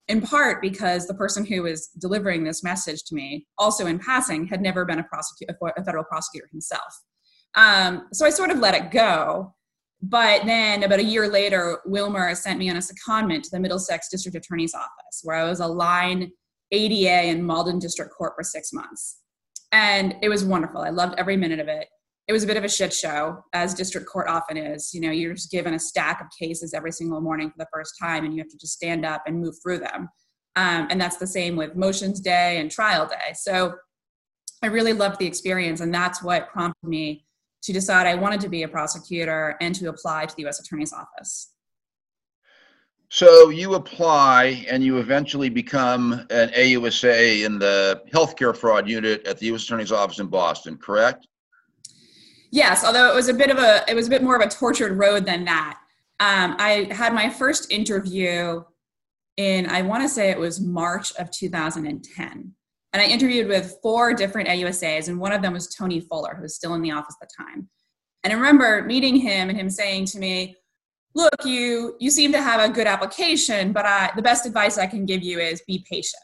In 0.07 0.21
part 0.21 0.61
because 0.61 1.05
the 1.05 1.13
person 1.13 1.45
who 1.45 1.61
was 1.63 1.87
delivering 1.99 2.43
this 2.43 2.63
message 2.63 3.03
to 3.05 3.15
me, 3.15 3.45
also 3.57 3.85
in 3.85 3.99
passing, 3.99 4.47
had 4.47 4.61
never 4.61 4.83
been 4.83 4.99
a 4.99 5.03
prosecutor, 5.03 5.55
a 5.77 5.83
federal 5.83 6.03
prosecutor 6.05 6.47
himself. 6.51 7.03
Um, 7.55 8.07
so 8.11 8.25
I 8.25 8.31
sort 8.31 8.49
of 8.49 8.57
let 8.57 8.73
it 8.73 8.89
go. 8.89 9.53
But 10.01 10.45
then 10.45 10.83
about 10.83 10.99
a 10.99 11.03
year 11.03 11.27
later, 11.27 11.79
Wilmer 11.85 12.33
sent 12.33 12.57
me 12.57 12.69
on 12.69 12.77
a 12.77 12.79
secondment 12.79 13.43
to 13.43 13.49
the 13.51 13.59
Middlesex 13.59 14.07
District 14.09 14.35
Attorney's 14.35 14.73
Office, 14.73 15.21
where 15.23 15.35
I 15.35 15.43
was 15.43 15.59
a 15.59 15.67
line 15.67 16.31
ADA 16.71 17.27
in 17.27 17.43
Malden 17.43 17.79
District 17.79 18.11
Court 18.13 18.33
for 18.37 18.43
six 18.43 18.71
months. 18.71 19.17
And 19.71 20.15
it 20.21 20.29
was 20.29 20.45
wonderful. 20.45 20.81
I 20.81 20.89
loved 20.89 21.15
every 21.17 21.35
minute 21.35 21.59
of 21.59 21.67
it. 21.67 21.87
It 22.27 22.33
was 22.33 22.43
a 22.43 22.47
bit 22.47 22.57
of 22.57 22.63
a 22.63 22.69
shit 22.69 22.93
show, 22.93 23.43
as 23.53 23.73
district 23.73 24.07
court 24.07 24.27
often 24.27 24.55
is. 24.55 24.93
You 24.93 25.01
know, 25.01 25.11
you're 25.11 25.33
just 25.33 25.51
given 25.51 25.73
a 25.73 25.79
stack 25.79 26.21
of 26.21 26.27
cases 26.37 26.73
every 26.75 26.91
single 26.91 27.21
morning 27.21 27.49
for 27.49 27.57
the 27.57 27.67
first 27.73 27.95
time, 27.99 28.23
and 28.23 28.33
you 28.33 28.39
have 28.39 28.51
to 28.51 28.57
just 28.57 28.73
stand 28.73 29.03
up 29.03 29.23
and 29.25 29.41
move 29.41 29.55
through 29.63 29.79
them. 29.79 30.09
Um, 30.55 30.87
and 30.89 31.01
that's 31.01 31.17
the 31.17 31.27
same 31.27 31.55
with 31.55 31.75
motions 31.75 32.19
day 32.19 32.59
and 32.59 32.69
trial 32.69 33.07
day. 33.07 33.33
So 33.33 33.73
I 34.61 34.67
really 34.67 34.93
loved 34.93 35.19
the 35.19 35.25
experience, 35.25 35.81
and 35.81 35.93
that's 35.93 36.21
what 36.21 36.49
prompted 36.49 36.87
me 36.87 37.25
to 37.61 37.73
decide 37.73 38.07
I 38.07 38.15
wanted 38.15 38.39
to 38.41 38.49
be 38.49 38.63
a 38.63 38.67
prosecutor 38.67 39.55
and 39.61 39.75
to 39.75 39.89
apply 39.89 40.25
to 40.25 40.35
the 40.35 40.43
U.S. 40.43 40.59
Attorney's 40.59 40.93
Office. 40.93 41.53
So 43.09 43.49
you 43.49 43.73
apply 43.73 44.65
and 44.69 44.83
you 44.83 44.97
eventually 44.97 45.49
become 45.49 46.13
an 46.29 46.49
AUSA 46.49 47.43
in 47.43 47.57
the 47.57 48.03
healthcare 48.13 48.55
fraud 48.55 48.87
unit 48.87 49.25
at 49.25 49.39
the 49.39 49.47
U.S. 49.47 49.63
Attorney's 49.63 49.91
Office 49.91 50.19
in 50.19 50.27
Boston, 50.27 50.77
correct? 50.77 51.27
Yes, 52.51 52.83
although 52.83 53.11
it 53.11 53.15
was 53.15 53.27
a 53.27 53.33
bit 53.33 53.49
of 53.49 53.57
a 53.57 53.83
it 53.87 53.95
was 53.95 54.07
a 54.07 54.09
bit 54.09 54.23
more 54.23 54.35
of 54.35 54.41
a 54.41 54.49
tortured 54.49 54.97
road 54.97 55.25
than 55.25 55.45
that. 55.45 55.79
Um, 56.19 56.55
I 56.59 56.87
had 56.91 57.13
my 57.13 57.29
first 57.29 57.71
interview 57.71 58.63
in 59.37 59.67
I 59.67 59.81
want 59.83 60.03
to 60.03 60.09
say 60.09 60.29
it 60.29 60.39
was 60.39 60.59
March 60.59 61.13
of 61.15 61.31
2010, 61.31 62.53
and 62.93 63.01
I 63.01 63.05
interviewed 63.05 63.47
with 63.47 63.77
four 63.81 64.13
different 64.13 64.49
AUSAs, 64.49 65.07
and 65.07 65.19
one 65.19 65.31
of 65.31 65.41
them 65.41 65.53
was 65.53 65.67
Tony 65.67 65.99
Fuller, 65.99 66.35
who 66.35 66.41
was 66.41 66.55
still 66.55 66.73
in 66.73 66.81
the 66.81 66.91
office 66.91 67.15
at 67.21 67.29
the 67.29 67.43
time. 67.43 67.69
And 68.23 68.33
I 68.33 68.35
remember 68.35 68.83
meeting 68.83 69.15
him 69.15 69.49
and 69.49 69.57
him 69.57 69.69
saying 69.69 70.05
to 70.07 70.19
me, 70.19 70.55
"Look, 71.15 71.45
you 71.45 71.95
you 71.99 72.09
seem 72.09 72.31
to 72.31 72.41
have 72.41 72.61
a 72.61 72.73
good 72.73 72.87
application, 72.87 73.71
but 73.71 73.85
I, 73.85 74.11
the 74.15 74.21
best 74.21 74.45
advice 74.45 74.77
I 74.77 74.87
can 74.87 75.05
give 75.05 75.23
you 75.23 75.39
is 75.39 75.61
be 75.67 75.85
patient." 75.89 76.23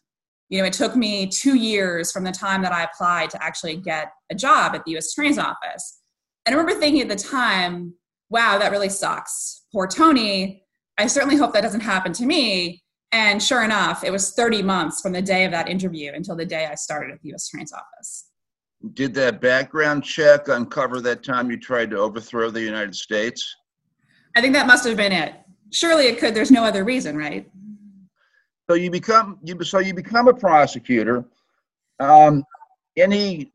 You 0.49 0.59
know, 0.59 0.65
it 0.65 0.73
took 0.73 0.95
me 0.95 1.27
two 1.27 1.55
years 1.55 2.11
from 2.11 2.23
the 2.23 2.31
time 2.31 2.61
that 2.61 2.71
I 2.71 2.83
applied 2.83 3.29
to 3.31 3.43
actually 3.43 3.77
get 3.77 4.11
a 4.31 4.35
job 4.35 4.75
at 4.75 4.85
the 4.85 4.91
U.S. 4.91 5.11
Attorney's 5.11 5.39
Office. 5.39 6.01
And 6.45 6.53
I 6.53 6.57
remember 6.57 6.79
thinking 6.79 7.01
at 7.01 7.09
the 7.09 7.15
time, 7.15 7.95
wow, 8.29 8.59
that 8.59 8.71
really 8.71 8.89
sucks. 8.89 9.65
Poor 9.71 9.87
Tony. 9.87 10.63
I 10.97 11.07
certainly 11.07 11.35
hope 11.35 11.53
that 11.53 11.61
doesn't 11.61 11.81
happen 11.81 12.13
to 12.13 12.25
me. 12.25 12.84
And 13.15 13.41
sure 13.41 13.63
enough, 13.63 14.03
it 14.03 14.11
was 14.11 14.31
30 14.31 14.61
months 14.61 14.99
from 14.99 15.13
the 15.13 15.21
day 15.21 15.45
of 15.45 15.51
that 15.51 15.69
interview 15.69 16.11
until 16.13 16.35
the 16.35 16.45
day 16.45 16.67
I 16.69 16.75
started 16.75 17.13
at 17.13 17.21
the 17.21 17.33
US 17.33 17.47
Attorney's 17.47 17.71
Office. 17.71 18.25
Did 18.93 19.13
that 19.13 19.39
background 19.39 20.03
check 20.03 20.49
uncover 20.49 20.99
that 20.99 21.23
time 21.23 21.49
you 21.49 21.57
tried 21.57 21.91
to 21.91 21.97
overthrow 21.97 22.51
the 22.51 22.61
United 22.61 22.93
States? 22.93 23.55
I 24.35 24.41
think 24.41 24.53
that 24.53 24.67
must 24.67 24.85
have 24.85 24.97
been 24.97 25.13
it. 25.13 25.33
Surely 25.71 26.07
it 26.07 26.19
could. 26.19 26.35
There's 26.35 26.51
no 26.51 26.65
other 26.65 26.83
reason, 26.83 27.15
right? 27.15 27.49
So 28.69 28.75
you 28.75 28.91
become 28.91 29.39
you 29.43 29.63
so 29.63 29.79
you 29.79 29.93
become 29.93 30.27
a 30.27 30.33
prosecutor. 30.33 31.23
Um, 32.01 32.43
any 32.97 33.53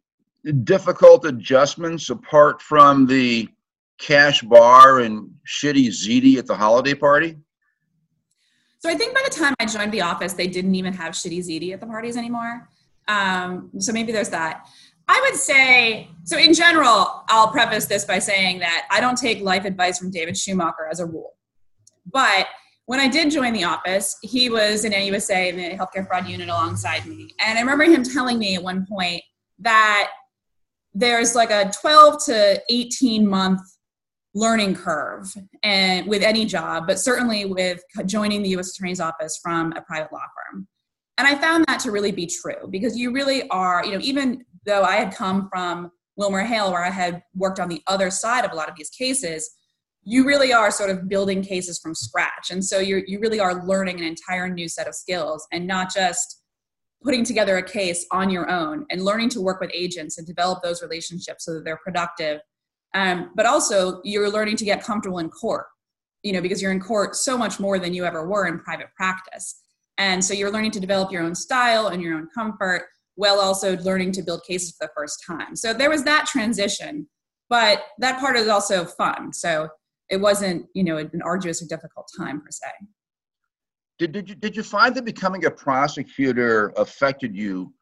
difficult 0.65 1.27
adjustments 1.27 2.09
apart 2.09 2.63
from 2.63 3.07
the 3.07 3.47
cash 3.99 4.41
bar 4.41 5.01
and 5.01 5.35
shitty 5.47 5.89
ziti 5.89 6.39
at 6.39 6.47
the 6.47 6.57
holiday 6.57 6.95
party? 6.95 7.37
So 8.81 8.89
I 8.89 8.95
think 8.95 9.15
by 9.15 9.21
the 9.25 9.35
time 9.35 9.55
I 9.61 9.67
joined 9.67 9.93
the 9.93 10.01
office, 10.01 10.33
they 10.33 10.47
didn't 10.47 10.75
even 10.75 10.93
have 10.95 11.13
shitty 11.13 11.39
ziti 11.41 11.73
at 11.73 11.81
the 11.81 11.87
parties 11.87 12.17
anymore. 12.17 12.69
Um, 13.09 13.71
so 13.79 13.93
maybe 13.93 14.11
there's 14.11 14.31
that. 14.31 14.67
I 15.07 15.21
would 15.29 15.39
say, 15.39 16.09
so 16.25 16.39
in 16.39 16.55
general, 16.55 17.25
I'll 17.29 17.49
preface 17.49 17.87
this 17.87 18.05
by 18.05 18.19
saying 18.21 18.61
that 18.61 18.87
I 18.91 19.01
don't 19.01 19.19
take 19.19 19.43
life 19.43 19.65
advice 19.65 19.99
from 19.99 20.11
David 20.11 20.37
Schumacher 20.37 20.89
as 20.91 21.01
a 21.01 21.07
rule. 21.07 21.35
But 22.11 22.47
when 22.87 23.01
I 23.01 23.09
did 23.09 23.31
join 23.31 23.53
the 23.53 23.65
office, 23.65 24.17
he 24.23 24.49
was 24.49 24.85
in 24.85 24.93
AUSA 24.93 25.51
in 25.51 25.57
the 25.57 25.77
healthcare 25.77 26.07
fraud 26.07 26.27
unit 26.27 26.49
alongside 26.49 27.07
me. 27.07 27.31
And 27.39 27.59
I 27.59 27.61
remember 27.61 27.85
him 27.85 28.03
telling 28.03 28.39
me 28.39 28.55
at 28.55 28.63
one 28.63 28.87
point 28.87 29.23
that 29.59 30.11
there's 30.95 31.35
like 31.35 31.51
a 31.51 31.71
12 31.81 32.25
to 32.27 32.63
18 32.71 33.27
month 33.29 33.61
learning 34.35 34.75
curve 34.75 35.35
and 35.63 36.07
with 36.07 36.23
any 36.23 36.45
job 36.45 36.87
but 36.87 36.99
certainly 36.99 37.45
with 37.45 37.83
joining 38.07 38.43
the 38.43 38.51
US 38.51 38.77
Attorney's 38.77 39.01
office 39.01 39.39
from 39.43 39.73
a 39.73 39.83
private 39.83 40.13
law 40.13 40.25
firm 40.37 40.69
and 41.19 41.27
I 41.27 41.35
found 41.35 41.65
that 41.67 41.81
to 41.81 41.91
really 41.91 42.13
be 42.13 42.27
true 42.27 42.69
because 42.71 42.97
you 42.97 43.13
really 43.13 43.49
are 43.49 43.85
you 43.85 43.93
know 43.93 44.01
even 44.01 44.45
though 44.65 44.83
I 44.83 44.97
had 44.97 45.15
come 45.15 45.49
from 45.51 45.91
wilmer 46.17 46.45
hale 46.45 46.71
where 46.71 46.85
I 46.85 46.91
had 46.91 47.23
worked 47.35 47.59
on 47.59 47.69
the 47.69 47.83
other 47.87 48.11
side 48.11 48.45
of 48.45 48.53
a 48.53 48.55
lot 48.55 48.69
of 48.69 48.77
these 48.77 48.91
cases 48.91 49.51
you 50.03 50.25
really 50.25 50.53
are 50.53 50.71
sort 50.71 50.91
of 50.91 51.09
building 51.09 51.43
cases 51.43 51.79
from 51.79 51.95
scratch 51.95 52.51
and 52.51 52.65
so 52.65 52.79
you 52.79 53.03
you 53.07 53.19
really 53.19 53.41
are 53.41 53.67
learning 53.67 53.99
an 53.99 54.07
entire 54.07 54.49
new 54.49 54.69
set 54.69 54.87
of 54.87 54.95
skills 54.95 55.47
and 55.51 55.67
not 55.67 55.93
just 55.93 56.41
putting 57.03 57.25
together 57.25 57.57
a 57.57 57.63
case 57.63 58.07
on 58.13 58.31
your 58.31 58.51
own 58.51 58.87
and 58.91 59.03
learning 59.03 59.29
to 59.31 59.41
work 59.41 59.61
with 59.61 59.71
agents 59.73 60.19
and 60.19 60.27
develop 60.27 60.63
those 60.63 60.83
relationships 60.83 61.45
so 61.45 61.55
that 61.55 61.65
they're 61.65 61.81
productive. 61.83 62.41
Um, 62.95 63.31
but 63.37 63.47
also, 63.47 64.01
you're 64.05 64.31
learning 64.31 64.57
to 64.57 64.65
get 64.65 64.83
comfortable 64.83 65.19
in 65.19 65.31
court, 65.31 65.67
you 66.23 66.33
know, 66.33 66.41
because 66.41 66.61
you're 66.61 66.73
in 66.73 66.81
court 66.81 67.15
so 67.15 67.39
much 67.39 67.61
more 67.61 67.79
than 67.79 67.95
you 67.95 68.05
ever 68.05 68.27
were 68.27 68.47
in 68.47 68.59
private 68.59 68.89
practice. 68.97 69.63
And 69.99 70.25
so 70.25 70.35
you're 70.35 70.51
learning 70.51 70.73
to 70.73 70.81
develop 70.81 71.13
your 71.13 71.23
own 71.23 71.35
style 71.35 71.89
and 71.89 72.03
your 72.03 72.17
own 72.17 72.29
comfort 72.35 72.87
while 73.17 73.39
also 73.39 73.77
learning 73.79 74.13
to 74.13 74.23
build 74.23 74.43
cases 74.45 74.75
for 74.77 74.87
the 74.87 74.93
first 74.97 75.23
time. 75.27 75.55
So 75.55 75.75
there 75.75 75.91
was 75.91 76.05
that 76.05 76.27
transition, 76.27 77.07
but 77.49 77.83
that 77.99 78.19
part 78.19 78.37
is 78.37 78.49
also 78.49 78.85
fun. 78.85 79.33
So 79.33 79.69
it 80.09 80.17
wasn't, 80.17 80.67
you 80.75 80.83
know, 80.83 80.97
an 80.97 81.23
arduous 81.23 81.63
or 81.63 81.67
difficult 81.67 82.11
time 82.17 82.41
per 82.41 82.51
se. 82.51 82.67
Did, 83.99 84.13
did, 84.13 84.29
you, 84.31 84.35
did 84.35 84.57
you 84.57 84.63
find 84.63 84.95
that 84.95 85.05
becoming 85.05 85.45
a 85.45 85.51
prosecutor 85.51 86.73
affected 86.77 87.37
you 87.37 87.73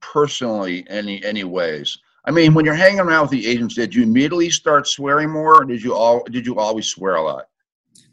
personally 0.00 0.86
any 0.88 1.22
any 1.24 1.44
ways? 1.44 1.98
I 2.28 2.30
mean, 2.30 2.52
when 2.52 2.66
you're 2.66 2.74
hanging 2.74 3.00
around 3.00 3.22
with 3.22 3.30
the 3.30 3.46
agents, 3.46 3.74
did 3.74 3.94
you 3.94 4.02
immediately 4.02 4.50
start 4.50 4.86
swearing 4.86 5.30
more, 5.30 5.62
or 5.62 5.64
did 5.64 5.82
you 5.82 5.94
all 5.94 6.22
did 6.24 6.44
you 6.44 6.58
always 6.58 6.86
swear 6.86 7.14
a 7.14 7.22
lot? 7.22 7.46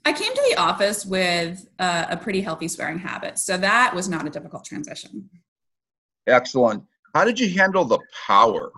I 0.05 0.13
came 0.13 0.33
to 0.33 0.45
the 0.49 0.55
office 0.55 1.05
with 1.05 1.67
uh, 1.79 2.05
a 2.09 2.15
pretty 2.15 2.39
healthy 2.39 2.69
swearing 2.69 2.97
habit, 2.97 3.37
so 3.37 3.57
that 3.57 3.93
was 3.93 4.07
not 4.07 4.25
a 4.25 4.29
difficult 4.29 4.63
transition. 4.63 5.29
Excellent. 6.27 6.81
How 7.13 7.25
did 7.25 7.37
you 7.37 7.49
handle 7.49 7.83
the 7.83 7.99
power? 8.25 8.71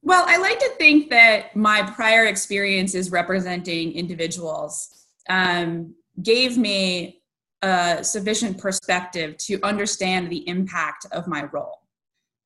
Well, 0.00 0.24
I 0.26 0.38
like 0.38 0.58
to 0.60 0.70
think 0.78 1.10
that 1.10 1.54
my 1.54 1.82
prior 1.82 2.24
experiences 2.24 3.10
representing 3.10 3.92
individuals 3.92 5.04
um, 5.28 5.94
gave 6.22 6.56
me 6.56 7.20
a 7.60 8.02
sufficient 8.02 8.56
perspective 8.56 9.36
to 9.38 9.60
understand 9.62 10.30
the 10.30 10.48
impact 10.48 11.04
of 11.12 11.26
my 11.26 11.44
role. 11.52 11.82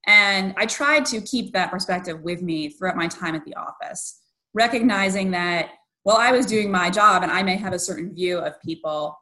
And 0.07 0.55
I 0.57 0.67
tried 0.67 1.05
to 1.07 1.21
keep 1.21 1.53
that 1.53 1.71
perspective 1.71 2.21
with 2.23 2.43
me 2.43 2.69
throughout 2.69 2.97
my 2.97 3.09
time 3.09 3.35
at 3.35 3.45
the 3.45 3.55
office, 3.55 4.21
recognizing 4.53 5.31
that 5.31 5.71
while 6.03 6.17
I 6.17 6.33
was 6.33 6.47
doing 6.47 6.71
my 6.71 6.91
job 6.91 7.23
and 7.23 7.31
I 7.31 7.43
may 7.43 7.57
have 7.57 7.73
a 7.73 7.79
certain 7.79 8.15
view 8.15 8.39
of 8.39 8.61
people 8.61 9.17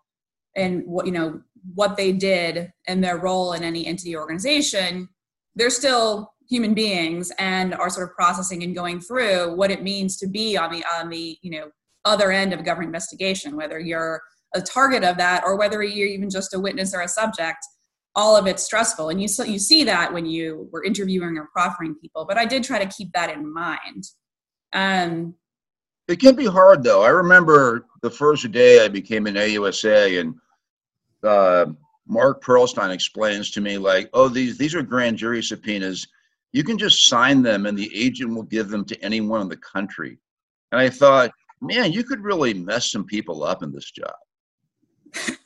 and 0.57 0.83
what 0.87 1.07
you 1.07 1.13
know 1.13 1.41
what 1.75 1.97
they 1.97 2.13
did 2.13 2.73
and 2.89 3.05
their 3.05 3.19
role 3.19 3.53
in 3.53 3.63
any 3.63 3.87
entity 3.87 4.17
organization, 4.17 5.09
they're 5.55 5.71
still 5.71 6.33
human 6.49 6.75
beings 6.75 7.31
and 7.39 7.75
are 7.75 7.91
sort 7.91 8.09
of 8.09 8.15
processing 8.15 8.63
and 8.63 8.75
going 8.75 9.01
through 9.01 9.55
what 9.55 9.71
it 9.71 9.83
means 9.83 10.17
to 10.17 10.27
be 10.27 10.57
on 10.57 10.73
the 10.73 10.85
on 10.99 11.11
the 11.11 11.39
you 11.43 11.51
know 11.51 11.71
other 12.07 12.33
end 12.33 12.55
of 12.55 12.61
a 12.61 12.63
government 12.63 12.89
investigation, 12.89 13.57
whether 13.57 13.79
you're 13.79 14.23
a 14.55 14.61
target 14.63 15.05
of 15.05 15.19
that 15.19 15.45
or 15.45 15.57
whether 15.57 15.83
you're 15.83 16.09
even 16.09 16.31
just 16.31 16.55
a 16.55 16.59
witness 16.59 16.95
or 16.95 17.03
a 17.03 17.09
subject 17.09 17.59
all 18.17 18.37
of 18.37 18.47
it's 18.47 18.65
stressful. 18.65 19.11
And 19.11 19.21
you 19.21 19.29
so 19.29 19.45
you 19.45 19.59
see 19.59 19.85
that 19.85 20.13
when 20.13 20.27
you 20.27 20.69
were 20.73 20.85
interviewing 20.85 21.39
or 21.39 21.49
proffering 21.53 21.95
people 21.95 22.25
but 22.25 22.39
i 22.39 22.45
did 22.45 22.65
try 22.65 22.83
to 22.83 22.95
keep 22.95 23.13
that 23.13 23.31
in 23.31 23.53
mind. 23.53 24.05
Um, 24.73 25.35
it 26.09 26.21
can 26.21 26.35
be 26.35 26.47
hard 26.47 26.83
though. 26.83 27.03
I 27.03 27.09
remember 27.09 27.87
the 28.03 28.11
first 28.11 28.51
day 28.51 28.85
i 28.85 28.89
became 28.89 29.27
an 29.27 29.35
ausa 29.35 30.21
and 30.21 30.35
uh, 31.23 31.67
mark 32.07 32.43
pearlstein 32.43 32.91
explains 32.91 33.51
to 33.53 33.61
me 33.61 33.79
like 33.79 34.09
oh 34.15 34.29
these 34.29 34.57
these 34.59 34.75
are 34.75 34.83
grand 34.83 35.17
jury 35.19 35.43
subpoenas. 35.43 36.07
You 36.53 36.65
can 36.65 36.79
just 36.79 37.07
sign 37.07 37.43
them 37.43 37.67
and 37.67 37.79
the 37.79 37.91
agent 37.95 38.35
will 38.35 38.43
give 38.43 38.71
them 38.71 38.85
to 38.87 39.05
anyone 39.05 39.43
in 39.43 39.49
the 39.49 39.57
country. 39.57 40.19
And 40.73 40.81
i 40.81 40.89
thought 40.89 41.31
man 41.61 41.93
you 41.93 42.03
could 42.03 42.23
really 42.23 42.55
mess 42.55 42.91
some 42.91 43.05
people 43.05 43.45
up 43.45 43.63
in 43.63 43.71
this 43.71 43.91
job 43.91 44.15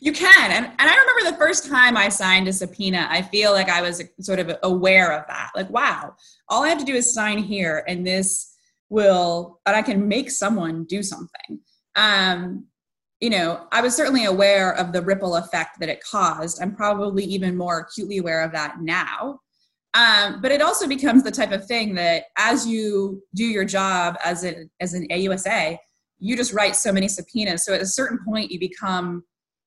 you 0.00 0.12
can. 0.12 0.50
And, 0.50 0.64
and 0.66 0.90
I 0.90 0.96
remember 0.96 1.30
the 1.30 1.36
first 1.36 1.68
time 1.68 1.96
I 1.96 2.08
signed 2.08 2.48
a 2.48 2.52
subpoena, 2.52 3.06
I 3.10 3.20
feel 3.20 3.52
like 3.52 3.68
I 3.68 3.82
was 3.82 4.02
sort 4.20 4.38
of 4.38 4.56
aware 4.62 5.12
of 5.12 5.26
that. 5.28 5.50
Like, 5.54 5.68
wow, 5.70 6.14
all 6.48 6.64
I 6.64 6.70
have 6.70 6.78
to 6.78 6.84
do 6.84 6.94
is 6.94 7.12
sign 7.12 7.38
here 7.38 7.84
and 7.86 8.06
this 8.06 8.56
will, 8.88 9.60
and 9.66 9.76
I 9.76 9.82
can 9.82 10.08
make 10.08 10.30
someone 10.30 10.84
do 10.84 11.02
something. 11.02 11.60
Um, 11.96 12.66
you 13.20 13.28
know, 13.28 13.66
I 13.72 13.82
was 13.82 13.94
certainly 13.94 14.24
aware 14.24 14.72
of 14.72 14.92
the 14.92 15.02
ripple 15.02 15.36
effect 15.36 15.78
that 15.80 15.90
it 15.90 16.02
caused. 16.02 16.62
I'm 16.62 16.74
probably 16.74 17.24
even 17.24 17.54
more 17.54 17.80
acutely 17.80 18.16
aware 18.16 18.42
of 18.42 18.52
that 18.52 18.80
now. 18.80 19.40
Um, 19.92 20.40
but 20.40 20.52
it 20.52 20.62
also 20.62 20.86
becomes 20.86 21.24
the 21.24 21.30
type 21.30 21.52
of 21.52 21.66
thing 21.66 21.94
that 21.96 22.24
as 22.38 22.66
you 22.66 23.22
do 23.34 23.44
your 23.44 23.66
job 23.66 24.16
as, 24.24 24.44
a, 24.44 24.64
as 24.80 24.94
an 24.94 25.06
AUSA, 25.08 25.76
you 26.18 26.36
just 26.36 26.54
write 26.54 26.76
so 26.76 26.92
many 26.92 27.08
subpoenas. 27.08 27.64
So 27.64 27.74
at 27.74 27.82
a 27.82 27.86
certain 27.86 28.18
point, 28.24 28.50
you 28.50 28.58
become, 28.58 29.24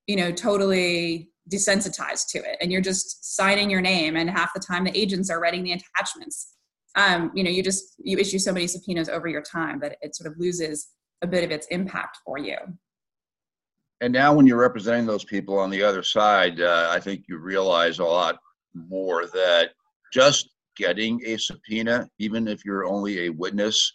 you 0.08 0.16
know, 0.16 0.32
totally 0.32 1.30
desensitized 1.52 2.28
to 2.30 2.40
it, 2.40 2.58
and 2.62 2.72
you're 2.72 2.82
just 2.82 3.36
signing 3.36 3.70
your 3.70 3.82
name. 3.82 4.16
And 4.16 4.30
half 4.30 4.54
the 4.54 4.60
time, 4.60 4.84
the 4.84 4.98
agents 4.98 5.30
are 5.30 5.40
writing 5.40 5.64
the 5.64 5.74
attachments. 5.74 6.56
Um, 6.96 7.32
you 7.34 7.44
know, 7.44 7.50
you 7.50 7.64
just 7.64 7.96
you 8.00 8.18
issue 8.18 8.40
so 8.40 8.54
many 8.54 8.68
subpoenas 8.68 9.10
over 9.10 9.28
your 9.28 9.42
time 9.42 9.80
that 9.82 9.98
it 10.02 10.16
sort 10.16 10.32
of 10.32 10.40
loses 10.40 10.90
a 11.22 11.28
bit 11.28 11.44
of 11.44 11.52
its 11.52 11.68
impact 11.68 12.18
for 12.26 12.38
you. 12.38 12.58
and 14.02 14.12
now 14.12 14.34
when 14.34 14.46
you're 14.46 14.60
representing 14.60 15.06
those 15.06 15.24
people 15.24 15.58
on 15.58 15.70
the 15.70 15.82
other 15.82 16.04
side, 16.04 16.60
uh, 16.60 16.90
I 16.92 17.00
think 17.00 17.24
you 17.30 17.38
realize 17.38 18.00
a 18.00 18.04
lot 18.04 18.38
more 18.74 19.28
that 19.28 19.70
just 20.12 20.50
getting 20.76 21.22
a 21.26 21.38
subpoena, 21.38 22.10
even 22.20 22.48
if 22.48 22.66
you're 22.66 22.86
only 22.86 23.28
a 23.28 23.30
witness, 23.30 23.94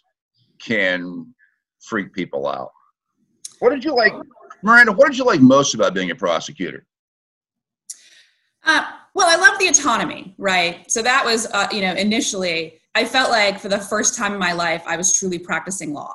can 0.59 1.31
freak 1.83 2.11
people 2.13 2.47
out. 2.47 2.71
What 3.59 3.69
did 3.69 3.83
you 3.83 3.93
like, 3.95 4.13
Miranda? 4.63 4.91
What 4.91 5.09
did 5.09 5.17
you 5.17 5.25
like 5.25 5.41
most 5.41 5.73
about 5.73 5.93
being 5.93 6.11
a 6.11 6.15
prosecutor? 6.15 6.85
Uh, 8.63 8.85
well, 9.15 9.27
I 9.27 9.35
love 9.35 9.59
the 9.59 9.67
autonomy, 9.67 10.35
right? 10.37 10.89
So 10.91 11.01
that 11.01 11.25
was, 11.25 11.47
uh, 11.53 11.67
you 11.71 11.81
know, 11.81 11.93
initially 11.93 12.79
I 12.95 13.05
felt 13.05 13.29
like 13.29 13.59
for 13.59 13.69
the 13.69 13.79
first 13.79 14.17
time 14.17 14.33
in 14.33 14.39
my 14.39 14.53
life, 14.53 14.83
I 14.85 14.97
was 14.97 15.13
truly 15.13 15.39
practicing 15.39 15.93
law. 15.93 16.13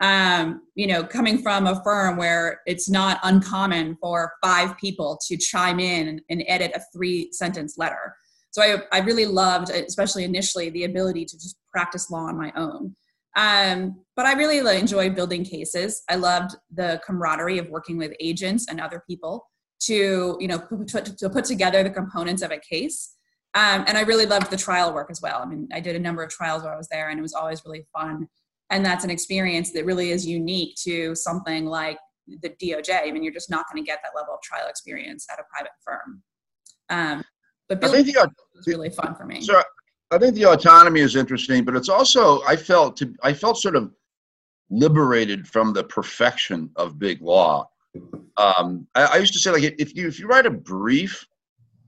Um, 0.00 0.62
you 0.74 0.86
know, 0.86 1.04
coming 1.04 1.38
from 1.38 1.66
a 1.66 1.82
firm 1.82 2.16
where 2.16 2.60
it's 2.66 2.88
not 2.88 3.18
uncommon 3.22 3.96
for 4.00 4.32
five 4.42 4.76
people 4.76 5.18
to 5.26 5.36
chime 5.36 5.80
in 5.80 6.20
and, 6.28 6.44
edit 6.48 6.72
a 6.74 6.82
three 6.92 7.32
sentence 7.32 7.78
letter. 7.78 8.14
So 8.50 8.62
I, 8.62 8.76
I 8.92 9.00
really 9.00 9.26
loved, 9.26 9.70
especially 9.70 10.24
initially, 10.24 10.68
the 10.70 10.84
ability 10.84 11.24
to 11.26 11.36
just 11.36 11.56
practice 11.70 12.10
law 12.10 12.26
on 12.26 12.36
my 12.36 12.52
own. 12.56 12.94
Um, 13.36 14.02
but 14.16 14.24
I 14.24 14.32
really 14.32 14.58
enjoyed 14.78 15.14
building 15.14 15.44
cases. 15.44 16.02
I 16.08 16.16
loved 16.16 16.56
the 16.74 17.00
camaraderie 17.06 17.58
of 17.58 17.68
working 17.68 17.98
with 17.98 18.14
agents 18.18 18.66
and 18.68 18.80
other 18.80 19.02
people 19.06 19.46
to, 19.80 20.38
you 20.40 20.48
know, 20.48 20.58
put, 20.58 21.18
to 21.18 21.28
put 21.28 21.44
together 21.44 21.82
the 21.82 21.90
components 21.90 22.42
of 22.42 22.50
a 22.50 22.58
case. 22.58 23.14
Um, 23.54 23.84
and 23.86 23.96
I 23.96 24.02
really 24.02 24.26
loved 24.26 24.50
the 24.50 24.56
trial 24.56 24.92
work 24.92 25.10
as 25.10 25.20
well. 25.22 25.40
I 25.42 25.46
mean, 25.46 25.68
I 25.72 25.80
did 25.80 25.96
a 25.96 25.98
number 25.98 26.22
of 26.22 26.30
trials 26.30 26.62
while 26.62 26.72
I 26.72 26.76
was 26.76 26.88
there, 26.88 27.10
and 27.10 27.18
it 27.18 27.22
was 27.22 27.34
always 27.34 27.62
really 27.64 27.86
fun. 27.92 28.26
And 28.70 28.84
that's 28.84 29.04
an 29.04 29.10
experience 29.10 29.70
that 29.72 29.84
really 29.84 30.10
is 30.10 30.26
unique 30.26 30.76
to 30.84 31.14
something 31.14 31.66
like 31.66 31.98
the 32.42 32.50
DOJ. 32.50 33.06
I 33.06 33.12
mean, 33.12 33.22
you're 33.22 33.32
just 33.32 33.50
not 33.50 33.66
going 33.70 33.82
to 33.82 33.86
get 33.86 34.00
that 34.02 34.18
level 34.18 34.34
of 34.34 34.42
trial 34.42 34.68
experience 34.68 35.26
at 35.32 35.38
a 35.38 35.44
private 35.50 35.72
firm. 35.84 36.22
Um, 36.88 37.24
but 37.68 37.82
I 37.84 38.02
think 38.02 38.06
the, 38.06 38.30
was 38.54 38.66
really 38.66 38.90
fun 38.90 39.14
for 39.14 39.24
me. 39.24 39.40
So 39.40 39.62
I 40.16 40.18
think 40.18 40.34
the 40.34 40.46
autonomy 40.46 41.00
is 41.00 41.14
interesting, 41.14 41.62
but 41.62 41.76
it's 41.76 41.90
also 41.90 42.42
I 42.44 42.56
felt 42.56 42.96
to 42.96 43.14
I 43.22 43.34
felt 43.34 43.58
sort 43.58 43.76
of 43.76 43.92
liberated 44.70 45.46
from 45.46 45.74
the 45.74 45.84
perfection 45.84 46.70
of 46.76 46.98
big 46.98 47.20
law. 47.20 47.68
Um, 48.38 48.86
I, 48.94 49.04
I 49.04 49.16
used 49.18 49.34
to 49.34 49.38
say 49.38 49.50
like 49.50 49.74
if 49.78 49.94
you 49.94 50.08
if 50.08 50.18
you 50.18 50.26
write 50.26 50.46
a 50.46 50.50
brief 50.50 51.22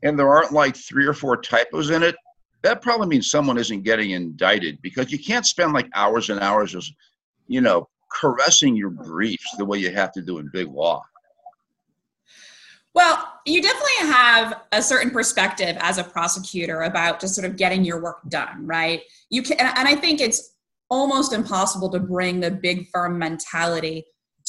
and 0.03 0.19
there 0.19 0.29
aren't 0.29 0.53
like 0.53 0.77
three 0.77 1.07
or 1.07 1.15
four 1.15 1.39
typos 1.39 1.89
in 1.89 2.03
it, 2.03 2.17
that 2.61 2.83
probably 2.83 3.09
means 3.09 3.31
someone 3.31 3.57
isn't 3.57 3.83
getting 3.83 4.11
indicted 4.11 4.79
because 4.83 5.11
you 5.11 5.19
can't 5.19 5.47
spend 5.47 5.73
like 5.73 5.89
hours 5.95 6.29
and 6.29 6.39
hours 6.41 6.73
just, 6.73 6.93
you 7.47 7.63
know, 7.63 7.89
caressing 8.13 8.77
your 8.77 8.91
briefs 8.91 9.57
the 9.57 9.65
way 9.65 9.79
you 9.79 9.91
have 9.91 10.13
to 10.13 10.21
do 10.21 10.37
in 10.37 10.51
big 10.53 10.69
law. 10.69 11.03
Well, 12.99 13.33
you 13.47 13.63
definitely 13.63 14.09
have 14.13 14.63
a 14.73 14.83
certain 14.83 15.13
perspective 15.13 15.77
as 15.79 15.99
a 15.99 16.03
prosecutor 16.03 16.83
about 16.83 17.21
just 17.21 17.37
sort 17.37 17.49
of 17.49 17.57
getting 17.57 17.85
your 17.85 18.03
work 18.03 18.19
done, 18.29 18.67
right? 18.67 19.03
You 19.31 19.45
can, 19.45 19.57
and 19.61 19.87
I 19.87 19.95
think 19.95 20.21
it's 20.21 20.57
almost 20.91 21.33
impossible 21.33 21.91
to 21.91 22.01
bring 22.01 22.41
the 22.41 22.51
big 22.51 22.89
firm 22.93 23.17
mentality 23.17 24.05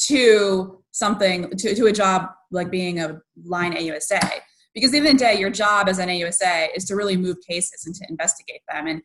to 0.08 0.82
something 0.90 1.48
to, 1.58 1.76
to 1.76 1.86
a 1.86 1.92
job 1.92 2.26
like 2.50 2.72
being 2.72 2.98
a 2.98 3.20
line 3.44 3.72
AUSA 3.72 4.28
because 4.74 4.96
even 4.96 5.16
the 5.16 5.20
day 5.20 5.38
your 5.38 5.50
job 5.50 5.88
as 5.88 6.00
an 6.00 6.08
AUSA 6.08 6.70
is 6.74 6.86
to 6.86 6.96
really 6.96 7.16
move 7.16 7.36
cases 7.48 7.86
and 7.86 7.94
to 7.94 8.04
investigate 8.08 8.62
them. 8.68 8.88
And 8.88 9.00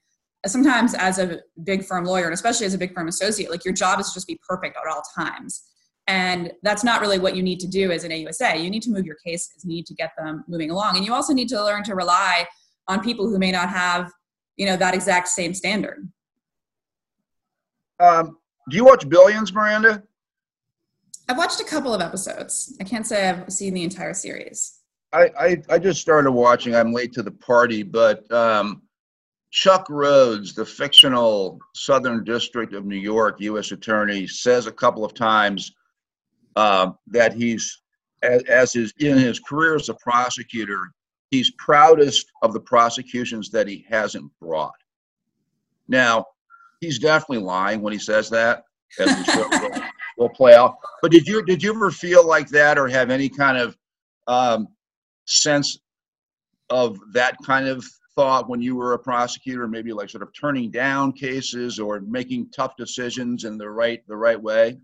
sometimes 0.48 0.96
as 0.96 1.20
a 1.20 1.42
big 1.64 1.86
firm 1.86 2.06
lawyer 2.06 2.26
and 2.26 2.34
especially 2.34 2.66
as 2.66 2.74
a 2.74 2.80
big 2.80 2.96
firm 2.96 3.08
associate 3.08 3.52
like 3.52 3.64
your 3.64 3.76
job 3.76 4.00
is 4.00 4.08
to 4.08 4.16
just 4.16 4.26
be 4.26 4.40
perfect 4.50 4.76
at 4.76 4.92
all 4.92 5.04
times 5.16 5.62
and 6.08 6.52
that's 6.62 6.84
not 6.84 7.02
really 7.02 7.18
what 7.18 7.36
you 7.36 7.42
need 7.42 7.60
to 7.60 7.68
do 7.68 7.92
as 7.92 8.04
an 8.04 8.12
AUSA 8.12 8.64
you 8.64 8.70
need 8.70 8.84
to 8.84 8.92
move 8.92 9.06
your 9.06 9.18
cases 9.26 9.64
you 9.64 9.70
need 9.70 9.86
to 9.86 9.94
get 9.96 10.12
them 10.18 10.44
moving 10.48 10.72
along. 10.72 10.98
And 10.98 11.06
you 11.06 11.14
also 11.14 11.34
need 11.34 11.50
to 11.50 11.64
learn 11.64 11.84
to 11.84 11.96
rely 11.96 12.48
on 12.88 13.02
people 13.02 13.28
who 13.28 13.40
may 13.40 13.52
not 13.52 13.70
have 13.70 14.12
you 14.58 14.66
know 14.66 14.78
that 14.78 14.94
exact 14.94 15.28
same 15.28 15.54
standard. 15.54 16.10
Um, 18.00 18.38
do 18.70 18.78
you 18.78 18.86
watch 18.86 19.08
billions 19.08 19.54
miranda? 19.54 20.04
I've 21.28 21.38
watched 21.38 21.60
a 21.60 21.64
couple 21.64 21.94
of 21.94 22.02
episodes. 22.02 22.76
I 22.80 22.84
can't 22.84 23.06
say 23.06 23.30
i've 23.30 23.52
seen 23.52 23.74
the 23.74 23.84
entire 23.84 24.14
series. 24.14 24.80
I, 25.12 25.32
I, 25.40 25.62
I 25.70 25.80
just 25.80 26.02
started 26.02 26.32
watching. 26.32 26.76
I'm 26.76 26.92
late 26.92 27.14
to 27.14 27.24
the 27.24 27.32
party, 27.32 27.84
but 27.84 28.30
um, 28.32 28.82
Chuck 29.52 29.88
Rhoades, 29.88 30.54
the 30.54 30.66
fictional 30.66 31.60
Southern 31.74 32.24
District 32.26 32.74
of 32.74 32.86
New 32.86 32.98
York 32.98 33.38
U.S. 33.40 33.72
Attorney, 33.72 34.28
says 34.28 34.68
a 34.68 34.72
couple 34.72 35.06
of 35.06 35.14
times 35.14 35.72
uh, 36.56 36.92
that 37.08 37.34
he's, 37.34 37.82
as, 38.24 38.44
as 38.44 38.74
his 38.74 38.94
in 39.00 39.18
his 39.18 39.40
career 39.40 39.76
as 39.76 39.90
a 39.90 39.94
prosecutor, 39.96 40.92
he's 41.32 41.52
proudest 41.58 42.32
of 42.42 42.54
the 42.54 42.60
prosecutions 42.60 43.50
that 43.52 43.68
he 43.68 43.86
hasn't 43.90 44.32
brought. 44.42 44.76
Now, 45.88 46.26
he's 46.82 47.00
definitely 47.00 47.46
lying 47.46 47.82
when 47.82 47.94
he 47.94 48.00
says 48.00 48.30
that, 48.30 48.64
as 49.00 49.08
the 49.08 49.24
show 49.24 49.48
will, 49.50 49.82
will 50.18 50.30
play 50.30 50.56
out. 50.56 50.76
But 51.02 51.12
did 51.12 51.28
you 51.28 51.44
did 51.46 51.62
you 51.62 51.74
ever 51.74 51.92
feel 51.92 52.26
like 52.26 52.48
that, 52.50 52.78
or 52.78 52.88
have 52.88 53.10
any 53.10 53.30
kind 53.30 53.58
of 53.58 53.78
um, 54.28 54.68
sense 55.26 55.80
of 56.70 56.98
that 57.14 57.38
kind 57.46 57.68
of 57.68 57.86
thought 58.16 58.50
when 58.50 58.62
you 58.62 58.76
were 58.76 58.94
a 58.94 59.00
prosecutor 59.00 59.68
maybe 59.68 59.92
like 59.92 60.10
sort 60.10 60.24
of 60.24 60.30
turning 60.40 60.72
down 60.72 61.12
cases 61.12 61.80
or 61.80 62.00
making 62.00 62.50
tough 62.50 62.76
decisions 62.78 63.44
in 63.44 63.58
the 63.58 63.70
right 63.70 64.02
the 64.08 64.16
right 64.16 64.42
way 64.42 64.78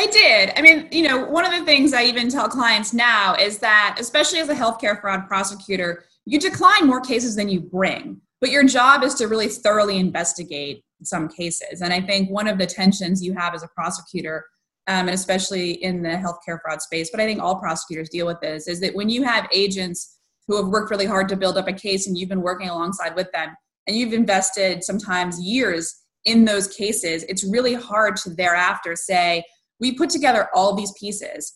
I 0.00 0.06
did. 0.06 0.52
I 0.56 0.62
mean, 0.62 0.88
you 0.90 1.06
know, 1.06 1.26
one 1.26 1.44
of 1.44 1.52
the 1.52 1.62
things 1.66 1.92
I 1.92 2.04
even 2.04 2.30
tell 2.30 2.48
clients 2.48 2.94
now 2.94 3.34
is 3.34 3.58
that, 3.58 3.98
especially 4.00 4.38
as 4.38 4.48
a 4.48 4.54
healthcare 4.54 4.98
fraud 4.98 5.28
prosecutor, 5.28 6.04
you 6.24 6.40
decline 6.40 6.86
more 6.86 7.02
cases 7.02 7.36
than 7.36 7.50
you 7.50 7.60
bring, 7.60 8.18
but 8.40 8.50
your 8.50 8.64
job 8.64 9.02
is 9.02 9.12
to 9.16 9.28
really 9.28 9.48
thoroughly 9.48 9.98
investigate 9.98 10.82
some 11.02 11.28
cases. 11.28 11.82
And 11.82 11.92
I 11.92 12.00
think 12.00 12.30
one 12.30 12.48
of 12.48 12.56
the 12.56 12.64
tensions 12.64 13.22
you 13.22 13.34
have 13.34 13.54
as 13.54 13.62
a 13.62 13.68
prosecutor 13.68 14.46
um, 14.86 15.08
and 15.08 15.10
especially 15.10 15.72
in 15.84 16.02
the 16.02 16.08
healthcare 16.08 16.58
fraud 16.62 16.80
space, 16.80 17.10
but 17.10 17.20
I 17.20 17.26
think 17.26 17.42
all 17.42 17.60
prosecutors 17.60 18.08
deal 18.08 18.26
with 18.26 18.40
this, 18.40 18.68
is 18.68 18.80
that 18.80 18.94
when 18.94 19.10
you 19.10 19.22
have 19.24 19.48
agents 19.52 20.18
who 20.48 20.56
have 20.56 20.68
worked 20.68 20.90
really 20.90 21.04
hard 21.04 21.28
to 21.28 21.36
build 21.36 21.58
up 21.58 21.68
a 21.68 21.74
case 21.74 22.06
and 22.06 22.16
you've 22.16 22.30
been 22.30 22.40
working 22.40 22.70
alongside 22.70 23.14
with 23.14 23.30
them 23.32 23.54
and 23.86 23.94
you've 23.94 24.14
invested 24.14 24.82
sometimes 24.82 25.38
years 25.42 25.94
in 26.24 26.46
those 26.46 26.68
cases, 26.68 27.22
it's 27.24 27.44
really 27.44 27.74
hard 27.74 28.16
to 28.16 28.30
thereafter 28.30 28.96
say, 28.96 29.44
we 29.80 29.92
put 29.92 30.10
together 30.10 30.48
all 30.54 30.74
these 30.74 30.92
pieces, 30.92 31.54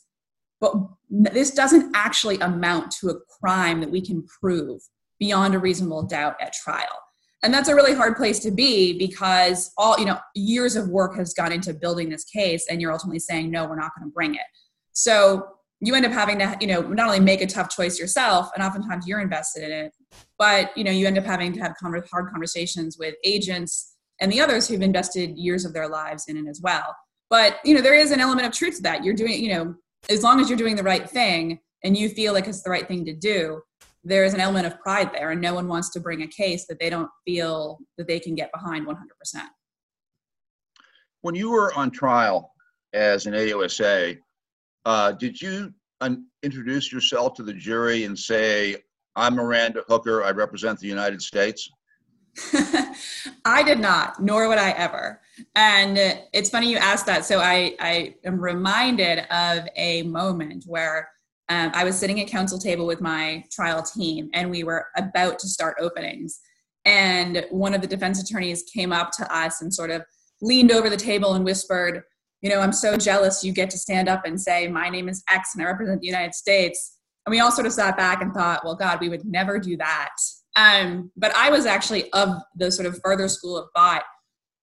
but 0.61 0.75
this 1.11 1.51
doesn't 1.51 1.95
actually 1.95 2.39
amount 2.39 2.91
to 3.01 3.11
a 3.11 3.21
crime 3.41 3.81
that 3.81 3.91
we 3.91 4.01
can 4.01 4.25
prove 4.41 4.81
beyond 5.19 5.55
a 5.55 5.59
reasonable 5.59 6.03
doubt 6.03 6.37
at 6.41 6.53
trial. 6.53 7.01
And 7.43 7.53
that's 7.53 7.69
a 7.69 7.75
really 7.75 7.95
hard 7.95 8.17
place 8.17 8.39
to 8.41 8.51
be 8.51 8.97
because 8.99 9.71
all 9.77 9.99
you 9.99 10.07
know 10.07 10.19
years 10.35 10.77
of 10.77 10.89
work 10.89 11.17
has 11.17 11.35
gone 11.35 11.53
into 11.53 11.75
building 11.75 12.09
this 12.09 12.25
case 12.25 12.67
and 12.71 12.81
you're 12.81 12.93
ultimately 12.93 13.19
saying 13.19 13.51
no 13.51 13.67
we're 13.67 13.77
not 13.77 13.93
going 13.97 14.09
to 14.09 14.15
bring 14.15 14.35
it. 14.35 14.41
So 14.93 15.47
you 15.81 15.95
end 15.95 16.07
up 16.07 16.13
having 16.13 16.39
to 16.39 16.57
you 16.61 16.67
know 16.67 16.81
not 16.81 17.07
only 17.07 17.21
make 17.21 17.43
a 17.43 17.47
tough 17.47 17.69
choice 17.69 17.99
yourself 17.99 18.49
and 18.55 18.65
oftentimes 18.65 19.07
you're 19.07 19.21
invested 19.21 19.65
in 19.65 19.71
it 19.71 19.93
but 20.39 20.77
you 20.77 20.85
know 20.85 20.91
you 20.91 21.07
end 21.07 21.19
up 21.19 21.25
having 21.25 21.53
to 21.53 21.61
have 21.61 21.75
hard 21.81 22.31
conversations 22.31 22.97
with 22.99 23.15
agents 23.25 23.97
and 24.21 24.33
the 24.33 24.41
others 24.41 24.69
who've 24.69 24.83
invested 24.83 25.37
years 25.37 25.65
of 25.65 25.73
their 25.73 25.89
lives 25.89 26.25
in 26.29 26.37
it 26.37 26.49
as 26.49 26.61
well 26.63 26.95
but 27.31 27.57
you 27.65 27.75
know 27.75 27.81
there 27.81 27.95
is 27.95 28.11
an 28.11 28.21
element 28.21 28.47
of 28.47 28.53
truth 28.53 28.77
to 28.77 28.83
that. 28.83 29.05
You're 29.05 29.15
doing 29.15 29.43
you 29.43 29.55
know 29.55 29.75
as 30.11 30.23
long 30.23 30.41
as 30.41 30.49
you're 30.49 30.59
doing 30.59 30.77
the 30.77 30.83
right 30.83 31.09
thing 31.09 31.59
and 31.83 31.97
you 31.97 32.09
feel 32.09 32.33
like 32.33 32.47
it's 32.47 32.63
the 32.63 32.71
right 32.71 32.87
thing 32.89 33.05
to 33.05 33.15
do 33.15 33.61
there 34.05 34.25
is 34.25 34.35
an 34.35 34.41
element 34.41 34.67
of 34.67 34.79
pride 34.81 35.11
there 35.13 35.31
and 35.31 35.41
no 35.41 35.55
one 35.55 35.67
wants 35.67 35.91
to 35.91 36.01
bring 36.01 36.23
a 36.23 36.27
case 36.27 36.67
that 36.67 36.79
they 36.79 36.91
don't 36.91 37.11
feel 37.25 37.79
that 37.97 38.07
they 38.07 38.21
can 38.21 38.35
get 38.35 38.53
behind 38.53 38.87
100% 38.87 38.97
when 41.23 41.35
you 41.35 41.51
were 41.51 41.73
on 41.75 41.91
trial 41.91 42.53
as 42.93 43.27
an 43.27 43.35
ausa 43.35 44.17
uh, 44.85 45.13
did 45.13 45.41
you 45.41 45.73
un- 46.03 46.27
introduce 46.43 46.93
yourself 46.93 47.35
to 47.35 47.43
the 47.43 47.53
jury 47.53 48.05
and 48.05 48.19
say 48.19 48.77
i'm 49.17 49.35
miranda 49.35 49.83
hooker 49.89 50.23
i 50.23 50.31
represent 50.31 50.79
the 50.79 50.89
united 50.89 51.21
states 51.21 51.71
I 53.45 53.63
did 53.63 53.79
not, 53.79 54.21
nor 54.21 54.49
would 54.49 54.59
I 54.59 54.71
ever. 54.71 55.21
And 55.55 55.99
it's 56.33 56.51
funny 56.51 56.71
you 56.71 56.77
asked 56.77 57.07
that. 57.07 57.25
So 57.25 57.41
I, 57.41 57.75
I 57.81 58.15
am 58.25 58.41
reminded 58.41 59.21
of 59.33 59.67
a 59.77 60.03
moment 60.03 60.65
where 60.67 61.09
um, 61.49 61.71
I 61.75 61.85
was 61.85 61.99
sitting 61.99 62.21
at 62.21 62.29
counsel 62.29 62.59
table 62.59 62.87
with 62.87 63.01
my 63.01 63.45
trial 63.53 63.83
team, 63.83 64.31
and 64.33 64.51
we 64.51 64.65
were 64.65 64.87
about 64.97 65.39
to 65.41 65.49
start 65.49 65.77
openings. 65.79 66.41
And 66.85 67.45
one 67.51 67.75
of 67.75 67.81
the 67.81 67.87
defense 67.87 68.23
attorneys 68.23 68.63
came 68.63 68.93
up 68.93 69.11
to 69.13 69.35
us 69.35 69.61
and 69.61 69.73
sort 69.73 69.91
of 69.91 70.03
leaned 70.41 70.73
over 70.73 70.89
the 70.89 70.97
table 70.97 71.35
and 71.35 71.45
whispered, 71.45 72.03
You 72.43 72.51
know, 72.51 72.61
I'm 72.61 72.73
so 72.73 72.97
jealous 72.97 73.45
you 73.45 73.53
get 73.53 73.71
to 73.71 73.79
stand 73.79 74.09
up 74.09 74.25
and 74.25 74.41
say, 74.41 74.69
My 74.69 74.89
name 74.89 75.09
is 75.09 75.23
X 75.31 75.55
and 75.55 75.63
I 75.63 75.67
represent 75.67 76.01
the 76.01 76.07
United 76.07 76.35
States. 76.35 76.99
And 77.27 77.31
we 77.31 77.41
all 77.41 77.51
sort 77.51 77.67
of 77.67 77.73
sat 77.73 77.97
back 77.97 78.23
and 78.23 78.33
thought, 78.33 78.65
Well, 78.65 78.75
God, 78.75 79.01
we 79.01 79.09
would 79.09 79.25
never 79.25 79.59
do 79.59 79.77
that. 79.79 80.15
Um, 80.57 81.11
but 81.17 81.35
I 81.35 81.51
was 81.51 81.67
actually 81.67 82.13
of 82.13 82.37
the 82.57 82.71
sort 82.71 82.87
of 82.87 83.01
further 83.03 83.29
school 83.29 83.57
of 83.57 83.69
thought 83.75 84.05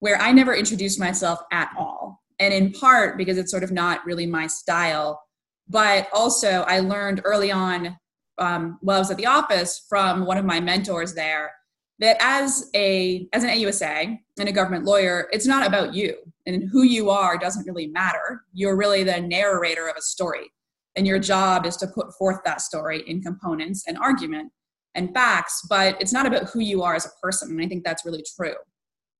where 0.02 0.20
I 0.20 0.32
never 0.32 0.52
introduced 0.52 0.98
myself 0.98 1.38
at 1.52 1.70
all. 1.78 2.20
and 2.40 2.52
in 2.52 2.72
part 2.72 3.16
because 3.16 3.38
it's 3.38 3.52
sort 3.52 3.62
of 3.62 3.70
not 3.70 4.04
really 4.04 4.26
my 4.26 4.48
style. 4.48 5.22
But 5.68 6.08
also, 6.12 6.64
I 6.66 6.80
learned 6.80 7.20
early 7.24 7.52
on 7.52 7.96
um, 8.38 8.78
while 8.80 8.96
I 8.96 8.98
was 8.98 9.12
at 9.12 9.16
the 9.16 9.26
office 9.26 9.86
from 9.88 10.26
one 10.26 10.38
of 10.38 10.44
my 10.44 10.58
mentors 10.58 11.14
there 11.14 11.52
that 12.00 12.16
as 12.18 12.68
a 12.74 13.28
as 13.32 13.44
an 13.44 13.50
AUSA 13.50 14.18
and 14.40 14.48
a 14.48 14.50
government 14.50 14.84
lawyer, 14.84 15.28
it's 15.30 15.46
not 15.46 15.64
about 15.64 15.94
you 15.94 16.16
and 16.46 16.68
who 16.72 16.82
you 16.82 17.08
are 17.10 17.38
doesn't 17.38 17.64
really 17.68 17.86
matter. 17.86 18.42
You're 18.52 18.76
really 18.76 19.04
the 19.04 19.20
narrator 19.20 19.86
of 19.86 19.94
a 19.96 20.02
story, 20.02 20.50
and 20.96 21.06
your 21.06 21.20
job 21.20 21.64
is 21.64 21.76
to 21.76 21.86
put 21.86 22.12
forth 22.18 22.40
that 22.44 22.60
story 22.60 23.04
in 23.06 23.22
components 23.22 23.84
and 23.86 23.96
argument 23.98 24.50
and 24.96 25.14
facts. 25.14 25.64
But 25.70 26.00
it's 26.02 26.12
not 26.12 26.26
about 26.26 26.50
who 26.50 26.58
you 26.58 26.82
are 26.82 26.96
as 26.96 27.06
a 27.06 27.10
person, 27.22 27.52
and 27.52 27.62
I 27.62 27.68
think 27.68 27.84
that's 27.84 28.04
really 28.04 28.24
true. 28.36 28.56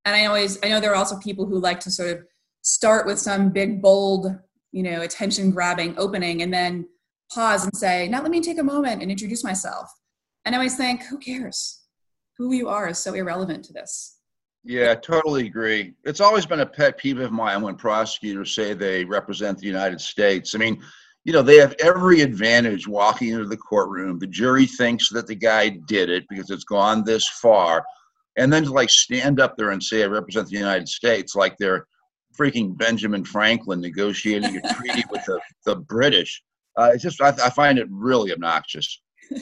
And 0.04 0.14
I 0.14 0.26
always 0.26 0.58
I 0.62 0.68
know 0.68 0.80
there 0.80 0.92
are 0.92 0.96
also 0.96 1.18
people 1.18 1.46
who 1.46 1.58
like 1.58 1.80
to 1.80 1.90
sort 1.90 2.10
of 2.10 2.24
start 2.62 3.06
with 3.06 3.18
some 3.18 3.50
big 3.50 3.82
bold 3.82 4.26
you 4.70 4.82
know 4.82 5.02
attention 5.02 5.50
grabbing 5.50 5.94
opening 5.98 6.42
and 6.42 6.52
then 6.52 6.86
pause 7.32 7.64
and 7.64 7.76
say 7.76 8.08
now 8.08 8.22
let 8.22 8.30
me 8.30 8.40
take 8.40 8.58
a 8.58 8.62
moment 8.62 9.02
and 9.02 9.10
introduce 9.10 9.42
myself 9.42 9.90
and 10.44 10.54
i 10.54 10.58
always 10.58 10.76
think 10.76 11.02
who 11.04 11.18
cares 11.18 11.82
who 12.38 12.52
you 12.52 12.68
are 12.68 12.88
is 12.88 12.98
so 12.98 13.14
irrelevant 13.14 13.64
to 13.64 13.72
this. 13.72 14.18
Yeah, 14.64 14.94
totally 14.94 15.46
agree. 15.46 15.94
It's 16.04 16.20
always 16.20 16.46
been 16.46 16.60
a 16.60 16.66
pet 16.66 16.98
peeve 16.98 17.18
of 17.18 17.32
mine 17.32 17.62
when 17.62 17.74
prosecutors 17.74 18.54
say 18.54 18.74
they 18.74 19.04
represent 19.04 19.58
the 19.58 19.66
United 19.66 20.00
States. 20.00 20.54
I 20.54 20.58
mean, 20.58 20.80
you 21.24 21.32
know, 21.32 21.42
they 21.42 21.56
have 21.56 21.74
every 21.80 22.20
advantage 22.20 22.86
walking 22.86 23.28
into 23.28 23.46
the 23.46 23.56
courtroom. 23.56 24.18
The 24.18 24.26
jury 24.26 24.66
thinks 24.66 25.08
that 25.10 25.26
the 25.26 25.34
guy 25.34 25.68
did 25.68 26.10
it 26.10 26.24
because 26.28 26.50
it's 26.50 26.64
gone 26.64 27.04
this 27.04 27.28
far. 27.28 27.84
And 28.36 28.52
then 28.52 28.64
to 28.64 28.72
like 28.72 28.90
stand 28.90 29.40
up 29.40 29.56
there 29.56 29.70
and 29.70 29.82
say, 29.82 30.02
I 30.02 30.06
represent 30.06 30.48
the 30.48 30.56
United 30.56 30.88
States, 30.88 31.34
like 31.34 31.56
they're 31.58 31.86
freaking 32.38 32.76
Benjamin 32.76 33.24
Franklin 33.24 33.80
negotiating 33.80 34.56
a 34.56 34.74
treaty 34.74 35.04
with 35.10 35.24
the, 35.26 35.40
the 35.66 35.76
British. 35.76 36.42
Uh, 36.76 36.90
it's 36.94 37.02
just, 37.02 37.20
I, 37.20 37.28
I 37.28 37.50
find 37.50 37.78
it 37.78 37.86
really 37.90 38.32
obnoxious. 38.32 39.00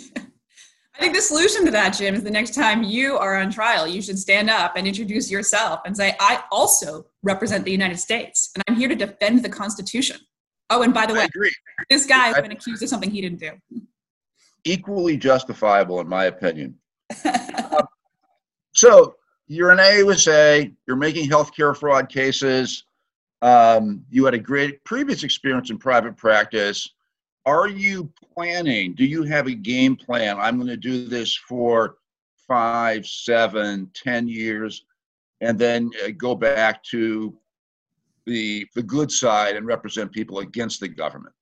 I 1.00 1.04
think 1.04 1.14
the 1.14 1.22
solution 1.22 1.64
to 1.64 1.70
that, 1.70 1.90
Jim, 1.90 2.14
is 2.14 2.22
the 2.22 2.30
next 2.30 2.54
time 2.54 2.82
you 2.82 3.16
are 3.16 3.38
on 3.38 3.50
trial, 3.50 3.86
you 3.86 4.02
should 4.02 4.18
stand 4.18 4.50
up 4.50 4.76
and 4.76 4.86
introduce 4.86 5.30
yourself 5.30 5.80
and 5.86 5.96
say, 5.96 6.14
I 6.20 6.42
also 6.52 7.06
represent 7.22 7.64
the 7.64 7.70
United 7.70 7.98
States 7.98 8.50
and 8.54 8.62
I'm 8.68 8.74
here 8.74 8.88
to 8.88 8.94
defend 8.94 9.42
the 9.42 9.48
Constitution. 9.48 10.18
Oh, 10.68 10.82
and 10.82 10.92
by 10.92 11.06
the 11.06 11.14
way, 11.14 11.26
this 11.88 12.04
guy 12.06 12.28
has 12.28 12.42
been 12.42 12.52
accused 12.52 12.82
of 12.82 12.88
something 12.88 13.10
he 13.10 13.22
didn't 13.22 13.40
do. 13.40 13.52
Equally 14.64 15.16
justifiable, 15.16 16.00
in 16.00 16.08
my 16.08 16.26
opinion. 16.26 16.76
um, 17.24 17.86
so 18.80 19.16
you're 19.46 19.70
an 19.70 19.78
AUSA, 19.78 20.74
you're 20.86 20.96
making 20.96 21.28
healthcare 21.28 21.76
fraud 21.76 22.08
cases. 22.08 22.84
Um, 23.42 24.04
you 24.10 24.24
had 24.24 24.34
a 24.34 24.38
great 24.38 24.84
previous 24.84 25.22
experience 25.22 25.70
in 25.70 25.78
private 25.78 26.16
practice 26.16 26.90
are 27.46 27.68
you 27.68 28.12
planning? 28.34 28.94
Do 28.94 29.04
you 29.04 29.22
have 29.24 29.46
a 29.46 29.54
game 29.54 29.96
plan? 29.96 30.38
I'm 30.38 30.56
going 30.56 30.68
to 30.68 30.76
do 30.76 31.06
this 31.06 31.34
for 31.34 31.96
five, 32.46 33.06
seven, 33.06 33.90
ten 33.94 34.28
years, 34.28 34.84
and 35.40 35.58
then 35.58 35.90
uh, 36.04 36.10
go 36.16 36.34
back 36.34 36.82
to 36.84 37.36
the 38.26 38.66
the 38.74 38.82
good 38.82 39.10
side 39.10 39.56
and 39.56 39.66
represent 39.66 40.12
people 40.12 40.40
against 40.40 40.80
the 40.80 40.88
government. 40.88 41.34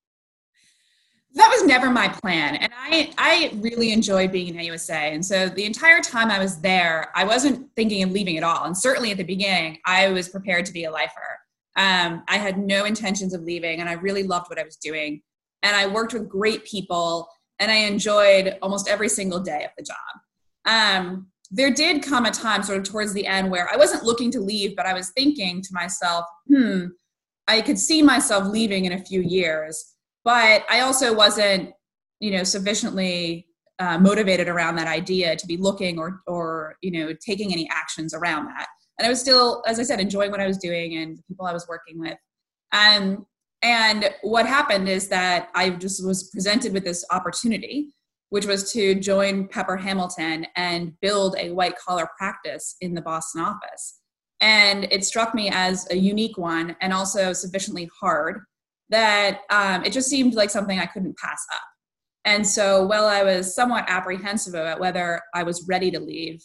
That 1.35 1.49
was 1.49 1.65
never 1.65 1.91
my 1.91 2.07
plan, 2.07 2.55
and 2.55 2.73
I 2.75 3.13
I 3.17 3.51
really 3.57 3.91
enjoyed 3.91 4.31
being 4.31 4.47
in 4.47 4.55
AUSA, 4.55 5.13
and 5.13 5.23
so 5.23 5.47
the 5.47 5.65
entire 5.65 6.01
time 6.01 6.31
I 6.31 6.39
was 6.39 6.59
there, 6.59 7.11
I 7.15 7.23
wasn't 7.23 7.69
thinking 7.75 8.01
of 8.03 8.11
leaving 8.11 8.37
at 8.37 8.43
all, 8.43 8.65
and 8.65 8.75
certainly 8.75 9.11
at 9.11 9.17
the 9.17 9.23
beginning, 9.23 9.77
I 9.85 10.09
was 10.09 10.27
prepared 10.27 10.65
to 10.65 10.73
be 10.73 10.85
a 10.85 10.91
lifer. 10.91 11.39
Um, 11.77 12.23
I 12.27 12.37
had 12.37 12.57
no 12.57 12.85
intentions 12.85 13.33
of 13.33 13.43
leaving, 13.43 13.79
and 13.79 13.87
I 13.87 13.93
really 13.93 14.23
loved 14.23 14.49
what 14.49 14.59
I 14.59 14.63
was 14.63 14.75
doing. 14.77 15.21
And 15.61 15.75
I 15.75 15.87
worked 15.87 16.13
with 16.13 16.29
great 16.29 16.65
people 16.65 17.29
and 17.59 17.71
I 17.71 17.75
enjoyed 17.75 18.57
almost 18.61 18.87
every 18.87 19.09
single 19.09 19.39
day 19.39 19.65
of 19.65 19.71
the 19.77 19.83
job. 19.83 19.97
Um, 20.65 21.27
there 21.51 21.71
did 21.71 22.03
come 22.03 22.25
a 22.25 22.31
time 22.31 22.63
sort 22.63 22.77
of 22.77 22.83
towards 22.83 23.13
the 23.13 23.25
end 23.25 23.49
where 23.49 23.69
I 23.71 23.75
wasn't 23.75 24.03
looking 24.03 24.31
to 24.31 24.39
leave, 24.39 24.75
but 24.75 24.85
I 24.85 24.93
was 24.93 25.09
thinking 25.09 25.61
to 25.61 25.69
myself, 25.71 26.25
hmm, 26.47 26.85
I 27.47 27.61
could 27.61 27.79
see 27.79 28.01
myself 28.01 28.47
leaving 28.47 28.85
in 28.85 28.93
a 28.93 29.03
few 29.03 29.21
years, 29.21 29.95
but 30.23 30.65
I 30.69 30.81
also 30.81 31.13
wasn't, 31.13 31.71
you 32.19 32.31
know, 32.31 32.43
sufficiently 32.43 33.47
uh, 33.79 33.97
motivated 33.97 34.47
around 34.47 34.75
that 34.75 34.87
idea 34.87 35.35
to 35.35 35.47
be 35.47 35.57
looking 35.57 35.97
or, 35.97 36.21
or, 36.27 36.75
you 36.81 36.91
know, 36.91 37.13
taking 37.25 37.53
any 37.53 37.69
actions 37.71 38.13
around 38.13 38.47
that. 38.47 38.67
And 38.97 39.05
I 39.05 39.09
was 39.09 39.21
still, 39.21 39.63
as 39.65 39.79
I 39.79 39.83
said, 39.83 39.99
enjoying 39.99 40.31
what 40.31 40.41
I 40.41 40.47
was 40.47 40.57
doing 40.57 40.97
and 40.97 41.17
the 41.17 41.23
people 41.29 41.45
I 41.45 41.53
was 41.53 41.67
working 41.67 41.99
with. 41.99 42.17
And 42.73 43.19
and 43.61 44.09
what 44.21 44.45
happened 44.45 44.87
is 44.87 45.09
that 45.09 45.49
I 45.53 45.71
just 45.71 46.05
was 46.05 46.29
presented 46.29 46.71
with 46.71 46.85
this 46.85 47.03
opportunity, 47.11 47.93
which 48.29 48.45
was 48.45 48.71
to 48.71 48.95
join 48.95 49.49
Pepper 49.49 49.75
Hamilton 49.75 50.47
and 50.55 50.93
build 51.01 51.35
a 51.37 51.51
white 51.51 51.75
collar 51.77 52.07
practice 52.17 52.77
in 52.79 52.93
the 52.93 53.01
Boston 53.01 53.41
office. 53.41 53.99
And 54.39 54.87
it 54.91 55.03
struck 55.03 55.35
me 55.35 55.49
as 55.49 55.85
a 55.91 55.97
unique 55.97 56.37
one 56.37 56.75
and 56.79 56.93
also 56.93 57.33
sufficiently 57.33 57.89
hard 57.99 58.43
that 58.89 59.41
um, 59.49 59.83
it 59.85 59.93
just 59.93 60.09
seemed 60.09 60.33
like 60.33 60.49
something 60.49 60.79
I 60.79 60.85
couldn't 60.85 61.17
pass 61.17 61.45
up. 61.53 61.61
And 62.25 62.45
so, 62.45 62.85
while 62.85 63.05
I 63.05 63.23
was 63.23 63.55
somewhat 63.55 63.85
apprehensive 63.87 64.53
about 64.53 64.79
whether 64.79 65.21
I 65.33 65.43
was 65.43 65.67
ready 65.67 65.89
to 65.91 65.99
leave 65.99 66.41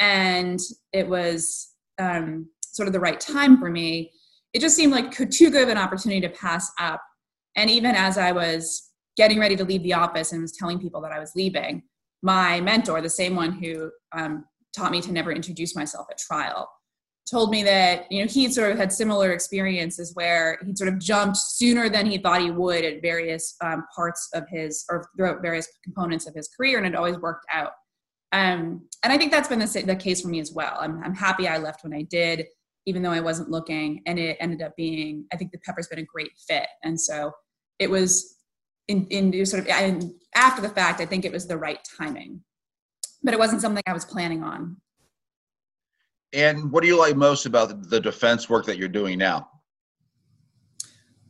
and 0.00 0.58
it 0.92 1.08
was 1.08 1.74
um, 1.98 2.48
sort 2.62 2.86
of 2.86 2.92
the 2.92 3.00
right 3.00 3.20
time 3.20 3.58
for 3.58 3.70
me, 3.70 4.10
it 4.54 4.60
just 4.60 4.76
seemed 4.76 4.92
like 4.92 5.12
too 5.30 5.50
good 5.50 5.62
of 5.62 5.68
an 5.68 5.78
opportunity 5.78 6.20
to 6.22 6.30
pass 6.30 6.70
up. 6.80 7.02
And 7.56 7.68
even 7.68 7.94
as 7.94 8.16
I 8.16 8.32
was 8.32 8.90
getting 9.16 9.38
ready 9.38 9.56
to 9.56 9.64
leave 9.64 9.82
the 9.82 9.94
office 9.94 10.32
and 10.32 10.40
was 10.40 10.52
telling 10.52 10.78
people 10.78 11.00
that 11.02 11.12
I 11.12 11.18
was 11.18 11.32
leaving, 11.34 11.82
my 12.22 12.60
mentor, 12.60 13.00
the 13.00 13.10
same 13.10 13.36
one 13.36 13.52
who 13.52 13.90
um, 14.16 14.44
taught 14.74 14.92
me 14.92 15.00
to 15.02 15.12
never 15.12 15.32
introduce 15.32 15.76
myself 15.76 16.06
at 16.10 16.18
trial, 16.18 16.68
told 17.30 17.50
me 17.50 17.62
that 17.62 18.10
you 18.10 18.22
know 18.22 18.28
he 18.28 18.50
sort 18.50 18.72
of 18.72 18.78
had 18.78 18.92
similar 18.92 19.32
experiences 19.32 20.14
where 20.14 20.58
he 20.64 20.74
sort 20.74 20.92
of 20.92 20.98
jumped 20.98 21.36
sooner 21.36 21.88
than 21.88 22.06
he 22.06 22.18
thought 22.18 22.40
he 22.40 22.50
would 22.50 22.84
at 22.84 23.02
various 23.02 23.54
um, 23.62 23.84
parts 23.94 24.28
of 24.34 24.44
his 24.48 24.84
or 24.90 25.08
throughout 25.16 25.42
various 25.42 25.68
components 25.84 26.26
of 26.26 26.34
his 26.34 26.48
career, 26.48 26.78
and 26.78 26.86
it 26.86 26.94
always 26.94 27.18
worked 27.18 27.46
out. 27.52 27.72
Um, 28.32 28.86
and 29.02 29.12
I 29.12 29.16
think 29.16 29.32
that's 29.32 29.48
been 29.48 29.58
the, 29.58 29.82
the 29.86 29.96
case 29.96 30.20
for 30.20 30.28
me 30.28 30.38
as 30.40 30.52
well. 30.52 30.76
I'm, 30.78 31.02
I'm 31.02 31.14
happy 31.14 31.48
I 31.48 31.56
left 31.56 31.82
when 31.82 31.94
I 31.94 32.02
did 32.02 32.46
even 32.88 33.02
though 33.02 33.12
I 33.12 33.20
wasn't 33.20 33.50
looking. 33.50 34.02
And 34.06 34.18
it 34.18 34.38
ended 34.40 34.62
up 34.62 34.74
being, 34.74 35.26
I 35.30 35.36
think 35.36 35.52
the 35.52 35.58
pepper's 35.58 35.88
been 35.88 35.98
a 35.98 36.04
great 36.04 36.30
fit. 36.48 36.66
And 36.82 36.98
so 36.98 37.32
it 37.78 37.90
was 37.90 38.36
in, 38.88 39.06
in 39.08 39.44
sort 39.44 39.62
of, 39.62 39.68
after 40.34 40.62
the 40.62 40.70
fact, 40.70 41.02
I 41.02 41.04
think 41.04 41.26
it 41.26 41.32
was 41.32 41.46
the 41.46 41.58
right 41.58 41.78
timing, 41.98 42.40
but 43.22 43.34
it 43.34 43.38
wasn't 43.38 43.60
something 43.60 43.82
I 43.86 43.92
was 43.92 44.06
planning 44.06 44.42
on. 44.42 44.78
And 46.32 46.70
what 46.70 46.82
do 46.82 46.88
you 46.88 46.98
like 46.98 47.16
most 47.16 47.46
about 47.46 47.88
the 47.88 48.00
defense 48.00 48.48
work 48.50 48.66
that 48.66 48.78
you're 48.78 48.88
doing 48.88 49.18
now? 49.18 49.48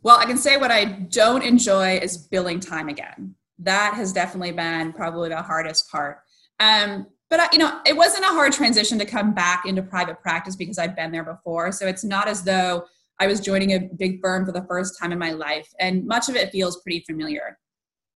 Well, 0.02 0.18
I 0.18 0.24
can 0.24 0.38
say 0.38 0.56
what 0.56 0.70
I 0.70 0.84
don't 0.84 1.42
enjoy 1.42 1.98
is 1.98 2.16
billing 2.16 2.60
time 2.60 2.88
again. 2.88 3.34
That 3.58 3.94
has 3.94 4.12
definitely 4.12 4.52
been 4.52 4.92
probably 4.92 5.28
the 5.28 5.42
hardest 5.42 5.90
part. 5.90 6.18
Um, 6.60 7.06
but 7.30 7.52
you 7.52 7.58
know 7.58 7.80
it 7.84 7.96
wasn't 7.96 8.24
a 8.24 8.28
hard 8.28 8.52
transition 8.52 8.98
to 8.98 9.04
come 9.04 9.34
back 9.34 9.66
into 9.66 9.82
private 9.82 10.18
practice 10.22 10.56
because 10.56 10.78
i've 10.78 10.96
been 10.96 11.12
there 11.12 11.24
before 11.24 11.70
so 11.70 11.86
it's 11.86 12.02
not 12.02 12.26
as 12.26 12.42
though 12.42 12.86
i 13.20 13.26
was 13.26 13.38
joining 13.38 13.72
a 13.72 13.80
big 13.98 14.18
firm 14.22 14.46
for 14.46 14.52
the 14.52 14.64
first 14.64 14.98
time 14.98 15.12
in 15.12 15.18
my 15.18 15.32
life 15.32 15.68
and 15.78 16.06
much 16.06 16.30
of 16.30 16.36
it 16.36 16.50
feels 16.50 16.80
pretty 16.80 17.04
familiar 17.06 17.58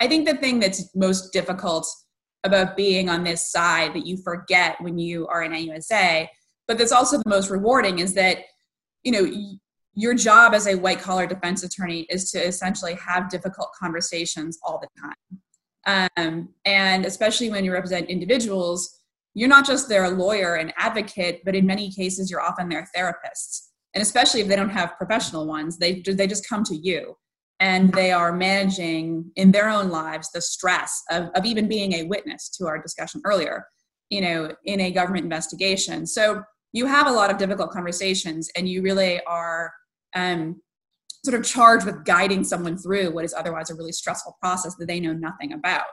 i 0.00 0.08
think 0.08 0.26
the 0.26 0.36
thing 0.38 0.58
that's 0.58 0.96
most 0.96 1.30
difficult 1.30 1.86
about 2.44 2.76
being 2.76 3.08
on 3.08 3.22
this 3.22 3.50
side 3.50 3.94
that 3.94 4.06
you 4.06 4.16
forget 4.16 4.80
when 4.80 4.98
you 4.98 5.26
are 5.28 5.44
in 5.44 5.52
AUSA, 5.52 6.26
but 6.68 6.78
that's 6.78 6.92
also 6.92 7.18
the 7.18 7.28
most 7.28 7.50
rewarding 7.50 7.98
is 7.98 8.14
that 8.14 8.38
you 9.02 9.12
know 9.12 9.30
your 9.94 10.14
job 10.14 10.54
as 10.54 10.66
a 10.66 10.74
white 10.74 11.00
collar 11.00 11.26
defense 11.26 11.62
attorney 11.62 12.06
is 12.08 12.30
to 12.30 12.38
essentially 12.38 12.94
have 12.94 13.28
difficult 13.28 13.68
conversations 13.78 14.58
all 14.64 14.80
the 14.80 14.88
time. 14.98 16.10
Um, 16.16 16.48
and 16.64 17.04
especially 17.04 17.50
when 17.50 17.64
you 17.64 17.72
represent 17.72 18.08
individuals 18.08 19.02
you're 19.34 19.48
not 19.48 19.66
just 19.66 19.88
their 19.88 20.10
lawyer 20.10 20.56
and 20.56 20.72
advocate, 20.76 21.42
but 21.44 21.54
in 21.54 21.66
many 21.66 21.90
cases, 21.90 22.30
you're 22.30 22.40
often 22.40 22.68
their 22.68 22.86
therapists. 22.94 23.68
And 23.94 24.02
especially 24.02 24.40
if 24.40 24.48
they 24.48 24.56
don't 24.56 24.70
have 24.70 24.96
professional 24.96 25.46
ones, 25.46 25.78
they, 25.78 26.02
they 26.06 26.26
just 26.26 26.48
come 26.48 26.64
to 26.64 26.76
you. 26.76 27.16
And 27.60 27.92
they 27.92 28.10
are 28.10 28.32
managing 28.32 29.30
in 29.36 29.52
their 29.52 29.68
own 29.68 29.88
lives 29.88 30.30
the 30.32 30.40
stress 30.40 31.02
of, 31.10 31.30
of 31.34 31.44
even 31.44 31.68
being 31.68 31.92
a 31.94 32.02
witness 32.04 32.48
to 32.58 32.66
our 32.66 32.80
discussion 32.80 33.22
earlier, 33.24 33.66
you 34.12 34.20
know, 34.20 34.54
in 34.66 34.78
a 34.78 34.90
government 34.90 35.24
investigation. 35.24 36.06
So 36.06 36.42
you 36.74 36.84
have 36.84 37.06
a 37.06 37.10
lot 37.10 37.30
of 37.30 37.38
difficult 37.38 37.70
conversations 37.70 38.50
and 38.54 38.68
you 38.68 38.82
really 38.82 39.22
are 39.24 39.72
um, 40.14 40.60
sort 41.24 41.40
of 41.40 41.46
charged 41.46 41.86
with 41.86 42.04
guiding 42.04 42.44
someone 42.44 42.76
through 42.76 43.10
what 43.14 43.24
is 43.24 43.32
otherwise 43.32 43.70
a 43.70 43.74
really 43.74 43.90
stressful 43.90 44.36
process 44.38 44.74
that 44.74 44.86
they 44.86 45.00
know 45.00 45.14
nothing 45.14 45.54
about. 45.54 45.86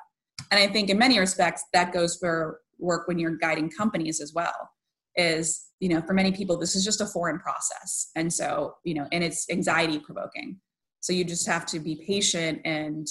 And 0.51 0.59
I 0.59 0.67
think 0.67 0.89
in 0.89 0.97
many 0.97 1.17
respects 1.17 1.63
that 1.71 1.93
goes 1.93 2.17
for 2.17 2.59
work 2.77 3.07
when 3.07 3.19
you're 3.19 3.37
guiding 3.37 3.69
companies 3.69 4.19
as 4.19 4.33
well 4.33 4.69
is 5.15 5.67
you 5.79 5.87
know 5.89 6.01
for 6.01 6.13
many 6.13 6.31
people 6.31 6.57
this 6.57 6.75
is 6.75 6.85
just 6.85 7.01
a 7.01 7.05
foreign 7.05 7.39
process 7.39 8.11
and 8.15 8.31
so 8.31 8.75
you 8.85 8.93
know 8.93 9.05
and 9.11 9.21
it's 9.23 9.49
anxiety 9.49 9.99
provoking 9.99 10.57
so 11.01 11.11
you 11.11 11.25
just 11.25 11.47
have 11.47 11.65
to 11.65 11.79
be 11.79 12.01
patient 12.07 12.61
and 12.63 13.07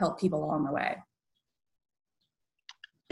help 0.00 0.18
people 0.18 0.42
along 0.42 0.64
the 0.64 0.72
way 0.72 0.96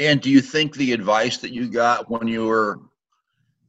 and 0.01 0.21
do 0.21 0.31
you 0.31 0.41
think 0.41 0.75
the 0.75 0.93
advice 0.93 1.37
that 1.39 1.53
you 1.53 1.69
got 1.69 2.11
when 2.11 2.27
you 2.27 2.47
were 2.47 2.81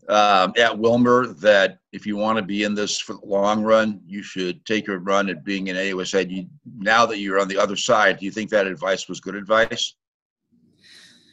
um, 0.08 0.54
at 0.58 0.78
Wilmer 0.78 1.28
that 1.28 1.80
if 1.92 2.06
you 2.06 2.16
want 2.16 2.38
to 2.38 2.42
be 2.44 2.64
in 2.64 2.74
this 2.74 3.00
for 3.00 3.14
the 3.14 3.26
long 3.26 3.64
run, 3.64 4.02
you 4.06 4.24
should 4.24 4.66
take 4.66 4.88
a 4.88 4.98
run 4.98 5.30
at 5.30 5.44
being 5.44 5.70
an 5.70 5.76
AUSA. 5.76 6.32
You, 6.32 6.48
now 6.78 7.06
that 7.06 7.20
you're 7.20 7.40
on 7.40 7.50
the 7.50 7.58
other 7.58 7.76
side, 7.76 8.20
do 8.20 8.26
you 8.26 8.32
think 8.32 8.50
that 8.50 8.66
advice 8.66 9.10
was 9.10 9.20
good 9.20 9.36
advice? 9.36 9.94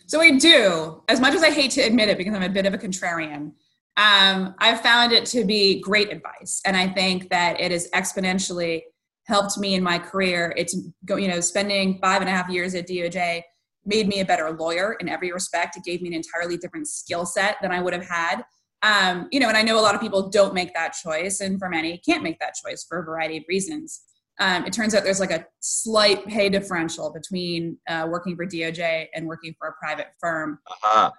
So 0.06 0.20
I 0.20 0.36
do. 0.38 1.02
As 1.08 1.20
much 1.20 1.34
as 1.34 1.42
I 1.42 1.50
hate 1.50 1.70
to 1.72 1.80
admit 1.82 2.08
it 2.08 2.18
because 2.18 2.34
I'm 2.34 2.42
a 2.42 2.48
bit 2.48 2.66
of 2.66 2.74
a 2.74 2.78
contrarian, 2.78 3.52
um, 3.96 4.54
I've 4.58 4.80
found 4.80 5.12
it 5.12 5.26
to 5.26 5.44
be 5.44 5.80
great 5.80 6.12
advice. 6.12 6.60
And 6.64 6.76
I 6.76 6.88
think 6.88 7.30
that 7.30 7.60
it 7.60 7.70
has 7.70 7.88
exponentially 7.90 8.82
helped 9.26 9.58
me 9.58 9.74
in 9.74 9.82
my 9.82 9.98
career. 9.98 10.54
It's, 10.56 10.74
you 11.08 11.28
know, 11.28 11.40
spending 11.40 11.98
five 12.00 12.20
and 12.20 12.28
a 12.28 12.32
half 12.32 12.48
years 12.48 12.74
at 12.74 12.88
DOJ 12.88 13.42
made 13.88 14.06
me 14.06 14.20
a 14.20 14.24
better 14.24 14.50
lawyer 14.52 14.96
in 15.00 15.08
every 15.08 15.32
respect. 15.32 15.76
It 15.76 15.82
gave 15.82 16.02
me 16.02 16.08
an 16.08 16.14
entirely 16.14 16.56
different 16.56 16.86
skill 16.86 17.26
set 17.26 17.56
than 17.62 17.72
I 17.72 17.80
would 17.80 17.94
have 17.94 18.06
had. 18.06 18.44
Um, 18.82 19.28
you 19.32 19.40
know, 19.40 19.48
and 19.48 19.56
I 19.56 19.62
know 19.62 19.78
a 19.78 19.82
lot 19.82 19.94
of 19.94 20.00
people 20.00 20.28
don't 20.28 20.54
make 20.54 20.72
that 20.74 20.92
choice, 20.92 21.40
and 21.40 21.58
for 21.58 21.68
many, 21.68 21.98
can't 21.98 22.22
make 22.22 22.38
that 22.38 22.54
choice 22.64 22.84
for 22.88 23.00
a 23.00 23.04
variety 23.04 23.38
of 23.38 23.44
reasons. 23.48 24.02
Um, 24.38 24.64
it 24.66 24.72
turns 24.72 24.94
out 24.94 25.02
there's 25.02 25.18
like 25.18 25.32
a 25.32 25.44
slight 25.58 26.24
pay 26.26 26.48
differential 26.48 27.12
between 27.12 27.76
uh, 27.88 28.06
working 28.08 28.36
for 28.36 28.46
DOJ 28.46 29.06
and 29.14 29.26
working 29.26 29.52
for 29.58 29.68
a 29.68 29.72
private 29.84 30.08
firm. 30.20 30.60
Uh-huh. 30.70 31.10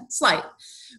slight, 0.08 0.44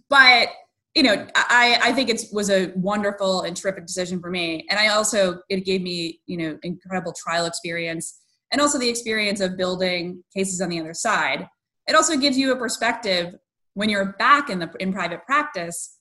but 0.10 0.50
you 0.96 1.04
know, 1.04 1.26
I, 1.36 1.80
I 1.82 1.94
think 1.94 2.10
it 2.10 2.26
was 2.34 2.50
a 2.50 2.74
wonderful 2.76 3.44
and 3.44 3.56
terrific 3.56 3.86
decision 3.86 4.20
for 4.20 4.30
me. 4.30 4.66
And 4.70 4.78
I 4.78 4.90
also, 4.90 5.40
it 5.48 5.64
gave 5.64 5.82
me, 5.82 6.20
you 6.26 6.36
know, 6.38 6.58
incredible 6.64 7.14
trial 7.14 7.46
experience 7.46 8.21
and 8.52 8.62
also 8.62 8.78
the 8.78 8.90
experience 8.90 9.40
of 9.40 9.58
building 9.58 10.24
cases 10.36 10.62
on 10.62 10.70
the 10.70 10.80
other 10.80 10.94
side. 10.94 11.48
It 11.88 11.96
also 11.96 12.18
gives 12.18 12.38
you 12.38 12.52
a 12.52 12.56
perspective 12.56 13.36
when 13.74 13.90
you're 13.90 14.14
back 14.14 14.50
in 14.50 14.60
the 14.60 14.72
in 14.80 14.92
private 14.94 15.26
practice 15.26 15.98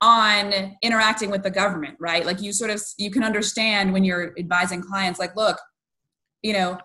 on 0.00 0.76
interacting 0.82 1.30
with 1.30 1.42
the 1.42 1.50
government, 1.50 1.96
right? 1.98 2.26
Like 2.26 2.40
you 2.42 2.52
sort 2.52 2.70
of 2.70 2.82
you 2.98 3.10
can 3.10 3.24
understand 3.24 3.92
when 3.92 4.04
you're 4.04 4.34
advising 4.38 4.82
clients 4.82 5.18
like, 5.18 5.34
look, 5.34 5.58
you 6.42 6.52
know, 6.52 6.78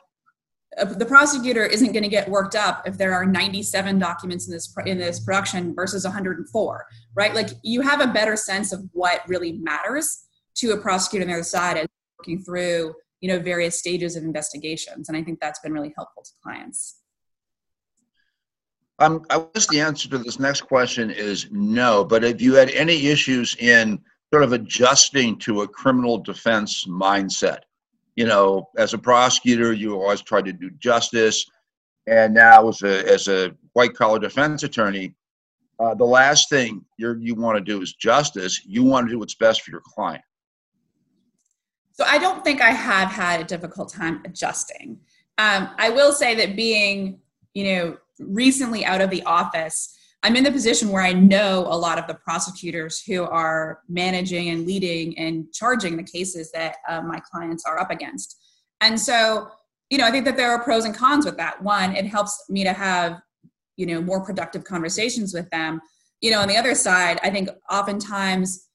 uh, 0.78 0.86
the 0.86 1.06
prosecutor 1.06 1.66
isn't 1.66 1.94
going 1.94 2.04
to 2.04 2.10
get 2.10 2.30
worked 2.30 2.56
up 2.56 2.88
if 2.88 2.98
there 2.98 3.14
are 3.14 3.26
97 3.26 3.98
documents 3.98 4.48
in 4.48 4.54
this 4.54 4.74
in 4.86 5.00
this 5.00 5.20
production 5.20 5.74
versus 5.74 6.04
104 6.04 6.86
right 7.16 7.34
like 7.34 7.50
you 7.64 7.82
have 7.82 8.02
a 8.02 8.08
better 8.08 8.36
sense 8.36 8.72
of 8.72 8.84
what 8.94 9.28
really 9.28 9.54
matters 9.54 10.26
to 10.54 10.72
a 10.72 10.78
prosecutor 10.78 11.24
on 11.24 11.28
the 11.28 11.34
other 11.34 11.44
side 11.44 11.78
as 11.78 11.88
working 12.20 12.44
through 12.44 12.94
you 13.22 13.30
know 13.30 13.40
various 13.40 13.78
stages 13.78 14.16
of 14.16 14.24
investigations 14.24 15.10
and 15.10 15.18
i 15.18 15.24
think 15.24 15.40
that's 15.40 15.60
been 15.60 15.74
really 15.74 15.94
helpful 15.96 16.24
to 16.24 16.32
clients. 16.44 17.02
Um, 19.00 19.26
i 19.30 19.46
guess 19.54 19.68
the 19.68 19.80
answer 19.80 20.10
to 20.10 20.18
this 20.18 20.40
next 20.40 20.62
question 20.62 21.10
is 21.10 21.48
no 21.52 22.04
but 22.04 22.24
if 22.24 22.42
you 22.42 22.54
had 22.54 22.70
any 22.72 23.08
issues 23.08 23.56
in 23.60 24.00
sort 24.32 24.44
of 24.44 24.54
adjusting 24.54 25.38
to 25.40 25.62
a 25.62 25.68
criminal 25.68 26.20
defense 26.20 26.86
mindset? 26.86 27.60
You 28.16 28.26
know 28.26 28.70
as 28.78 28.94
a 28.94 28.98
prosecutor 28.98 29.74
you 29.74 29.96
always 29.96 30.22
try 30.22 30.42
to 30.42 30.52
do 30.52 30.70
justice 30.72 31.46
and 32.08 32.34
now 32.34 32.68
as 32.68 32.82
a 32.82 33.10
as 33.10 33.28
a 33.28 33.52
white 33.74 33.94
collar 33.94 34.20
defense 34.20 34.64
attorney 34.64 35.16
uh, 35.80 35.96
the 35.96 36.04
last 36.04 36.50
thing 36.50 36.84
you 36.98 37.16
you 37.22 37.36
want 37.36 37.58
to 37.58 37.64
do 37.64 37.82
is 37.82 37.94
justice 37.94 38.62
you 38.66 38.84
want 38.84 39.08
to 39.08 39.14
do 39.14 39.20
what's 39.20 39.36
best 39.36 39.62
for 39.62 39.72
your 39.72 39.82
client 39.86 40.22
so 42.00 42.06
I 42.08 42.18
don't 42.18 42.46
think 42.46 42.62
I 42.62 42.70
have 42.70 43.10
had 43.10 43.42
a 43.42 43.44
difficult 43.44 43.92
time 43.92 44.22
adjusting. 44.24 45.02
Um, 45.38 45.70
I 45.78 45.90
will 45.90 46.14
say 46.14 46.34
that 46.36 46.56
being, 46.56 47.20
you 47.54 47.66
know, 47.66 47.98
recently 48.20 48.86
out 48.86 49.02
of 49.02 49.10
the 49.10 49.22
office, 49.24 49.98
I'm 50.24 50.38
in 50.38 50.46
the 50.46 50.52
position 50.52 50.92
where 50.92 51.02
I 51.02 51.12
know 51.12 51.68
a 51.68 51.76
lot 51.76 52.00
of 52.00 52.08
the 52.08 52.14
prosecutors 52.14 53.04
who 53.04 53.24
are 53.24 53.82
managing 53.90 54.48
and 54.48 54.66
leading 54.66 55.20
and 55.20 55.52
charging 55.52 55.98
the 55.98 56.04
cases 56.04 56.54
that 56.54 56.78
uh, 56.88 57.02
my 57.02 57.20
clients 57.20 57.66
are 57.66 57.78
up 57.78 57.92
against. 57.92 58.38
And 58.80 58.98
so, 58.98 59.50
you 59.90 59.98
know, 59.98 60.06
I 60.06 60.12
think 60.12 60.24
that 60.24 60.38
there 60.38 60.52
are 60.52 60.64
pros 60.64 60.86
and 60.86 60.96
cons 60.96 61.26
with 61.26 61.36
that. 61.36 61.62
One, 61.62 61.98
it 61.98 62.06
helps 62.06 62.46
me 62.48 62.64
to 62.64 62.72
have, 62.72 63.20
you 63.76 63.86
know, 63.86 64.02
more 64.02 64.24
productive 64.24 64.64
conversations 64.64 65.34
with 65.34 65.50
them. 65.50 65.82
You 66.22 66.32
know, 66.32 66.40
on 66.40 66.48
the 66.48 66.56
other 66.56 66.76
side, 66.76 67.20
I 67.24 67.30
think 67.30 67.50
oftentimes 67.70 68.69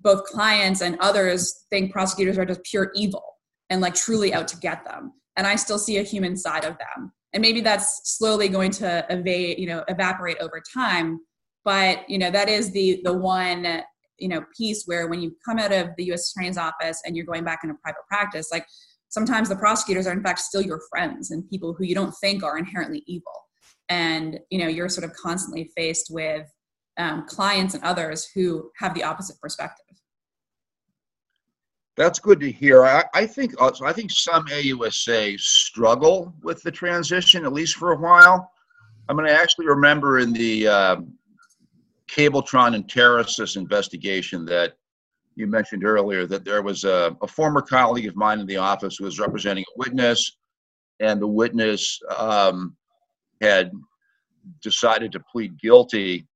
both 0.00 0.24
clients 0.24 0.80
and 0.80 0.96
others 1.00 1.66
think 1.70 1.92
prosecutors 1.92 2.38
are 2.38 2.44
just 2.44 2.62
pure 2.64 2.90
evil 2.94 3.22
and 3.68 3.80
like 3.80 3.94
truly 3.94 4.32
out 4.32 4.48
to 4.48 4.56
get 4.58 4.84
them. 4.84 5.12
And 5.36 5.46
i 5.46 5.56
still 5.56 5.78
see 5.78 5.98
a 5.98 6.02
human 6.02 6.36
side 6.36 6.64
of 6.64 6.76
them. 6.78 7.12
And 7.32 7.40
maybe 7.40 7.60
that's 7.60 8.16
slowly 8.18 8.48
going 8.48 8.72
to 8.72 9.06
evade 9.08 9.58
you 9.58 9.66
know 9.66 9.84
evaporate 9.88 10.38
over 10.38 10.62
time 10.72 11.20
but 11.64 12.08
you 12.08 12.18
know 12.18 12.30
that 12.30 12.48
is 12.48 12.72
the 12.72 13.00
the 13.04 13.12
one 13.12 13.82
you 14.18 14.28
know 14.28 14.44
piece 14.56 14.84
where 14.86 15.06
when 15.08 15.20
you 15.20 15.36
come 15.46 15.58
out 15.58 15.72
of 15.72 15.90
the 15.96 16.04
u.s 16.04 16.32
attorney's 16.32 16.58
office 16.58 17.00
and 17.04 17.16
you're 17.16 17.26
going 17.26 17.44
back 17.44 17.60
into 17.62 17.76
private 17.82 18.02
practice 18.08 18.48
like 18.50 18.66
sometimes 19.10 19.48
the 19.48 19.56
prosecutors 19.56 20.06
are 20.06 20.12
in 20.12 20.22
fact 20.22 20.38
still 20.38 20.62
your 20.62 20.80
friends 20.88 21.30
and 21.30 21.48
people 21.50 21.74
who 21.74 21.84
you 21.84 21.94
don't 21.94 22.14
think 22.20 22.42
are 22.42 22.56
inherently 22.56 23.02
evil. 23.06 23.32
And 23.88 24.38
you 24.50 24.58
know 24.58 24.68
you're 24.68 24.88
sort 24.88 25.04
of 25.04 25.14
constantly 25.14 25.70
faced 25.76 26.08
with 26.10 26.48
um, 26.96 27.26
clients 27.26 27.74
and 27.74 27.82
others 27.84 28.28
who 28.34 28.70
have 28.78 28.94
the 28.94 29.04
opposite 29.04 29.38
perspective. 29.40 29.89
That's 31.96 32.18
good 32.18 32.40
to 32.40 32.50
hear. 32.50 32.84
I, 32.84 33.04
I 33.14 33.26
think 33.26 33.60
also, 33.60 33.84
I 33.84 33.92
think 33.92 34.10
some 34.10 34.46
AUSA 34.46 35.38
struggle 35.38 36.32
with 36.42 36.62
the 36.62 36.70
transition 36.70 37.44
at 37.44 37.52
least 37.52 37.76
for 37.76 37.92
a 37.92 37.96
while. 37.96 38.50
I 39.08 39.12
mean, 39.12 39.26
I 39.26 39.32
actually 39.32 39.66
remember 39.66 40.20
in 40.20 40.32
the 40.32 40.68
uh, 40.68 40.96
Cabletron 42.08 42.80
Enterasys 42.80 43.56
investigation 43.56 44.44
that 44.46 44.74
you 45.34 45.46
mentioned 45.46 45.84
earlier 45.84 46.26
that 46.26 46.44
there 46.44 46.62
was 46.62 46.84
a, 46.84 47.16
a, 47.22 47.26
former 47.26 47.62
colleague 47.62 48.06
of 48.06 48.16
mine 48.16 48.40
in 48.40 48.46
the 48.46 48.56
office 48.56 48.96
who 48.96 49.04
was 49.04 49.18
representing 49.18 49.64
a 49.64 49.78
witness, 49.78 50.38
and 51.00 51.20
the 51.20 51.26
witness 51.26 51.98
um, 52.16 52.76
had 53.40 53.70
decided 54.62 55.12
to 55.12 55.20
plead 55.20 55.58
guilty 55.60 56.26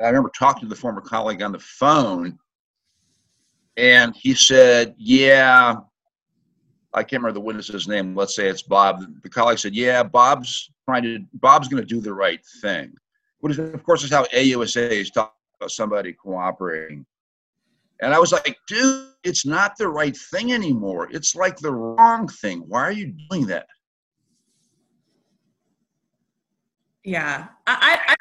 I 0.00 0.08
remember 0.08 0.30
talking 0.36 0.62
to 0.62 0.68
the 0.68 0.80
former 0.80 1.00
colleague 1.00 1.42
on 1.42 1.52
the 1.52 1.58
phone, 1.58 2.38
and 3.76 4.14
he 4.16 4.34
said, 4.34 4.94
"Yeah." 4.98 5.76
I 6.96 7.02
can't 7.02 7.22
remember 7.22 7.32
the 7.32 7.44
witness's 7.44 7.88
name. 7.88 8.14
Let's 8.14 8.36
say 8.36 8.48
it's 8.48 8.62
Bob. 8.62 9.04
The 9.22 9.28
colleague 9.28 9.58
said, 9.58 9.74
"Yeah, 9.74 10.02
Bob's 10.02 10.70
trying 10.88 11.02
to. 11.02 11.20
Bob's 11.34 11.68
going 11.68 11.82
to 11.82 11.86
do 11.86 12.00
the 12.00 12.14
right 12.14 12.44
thing." 12.62 12.94
Which, 13.40 13.58
of 13.58 13.82
course, 13.82 14.04
is 14.04 14.10
how 14.10 14.24
AUSA 14.26 14.90
is 14.90 15.10
talking 15.10 15.32
about 15.60 15.70
somebody 15.70 16.12
cooperating. 16.12 17.04
And 18.00 18.14
I 18.14 18.18
was 18.18 18.32
like, 18.32 18.56
"Dude, 18.68 19.08
it's 19.24 19.44
not 19.44 19.76
the 19.76 19.88
right 19.88 20.16
thing 20.16 20.52
anymore. 20.52 21.08
It's 21.10 21.34
like 21.34 21.56
the 21.58 21.72
wrong 21.72 22.28
thing. 22.28 22.60
Why 22.68 22.82
are 22.82 22.92
you 22.92 23.14
doing 23.30 23.46
that?" 23.46 23.66
Yeah, 27.04 27.48
I, 27.66 28.00
I, 28.08 28.14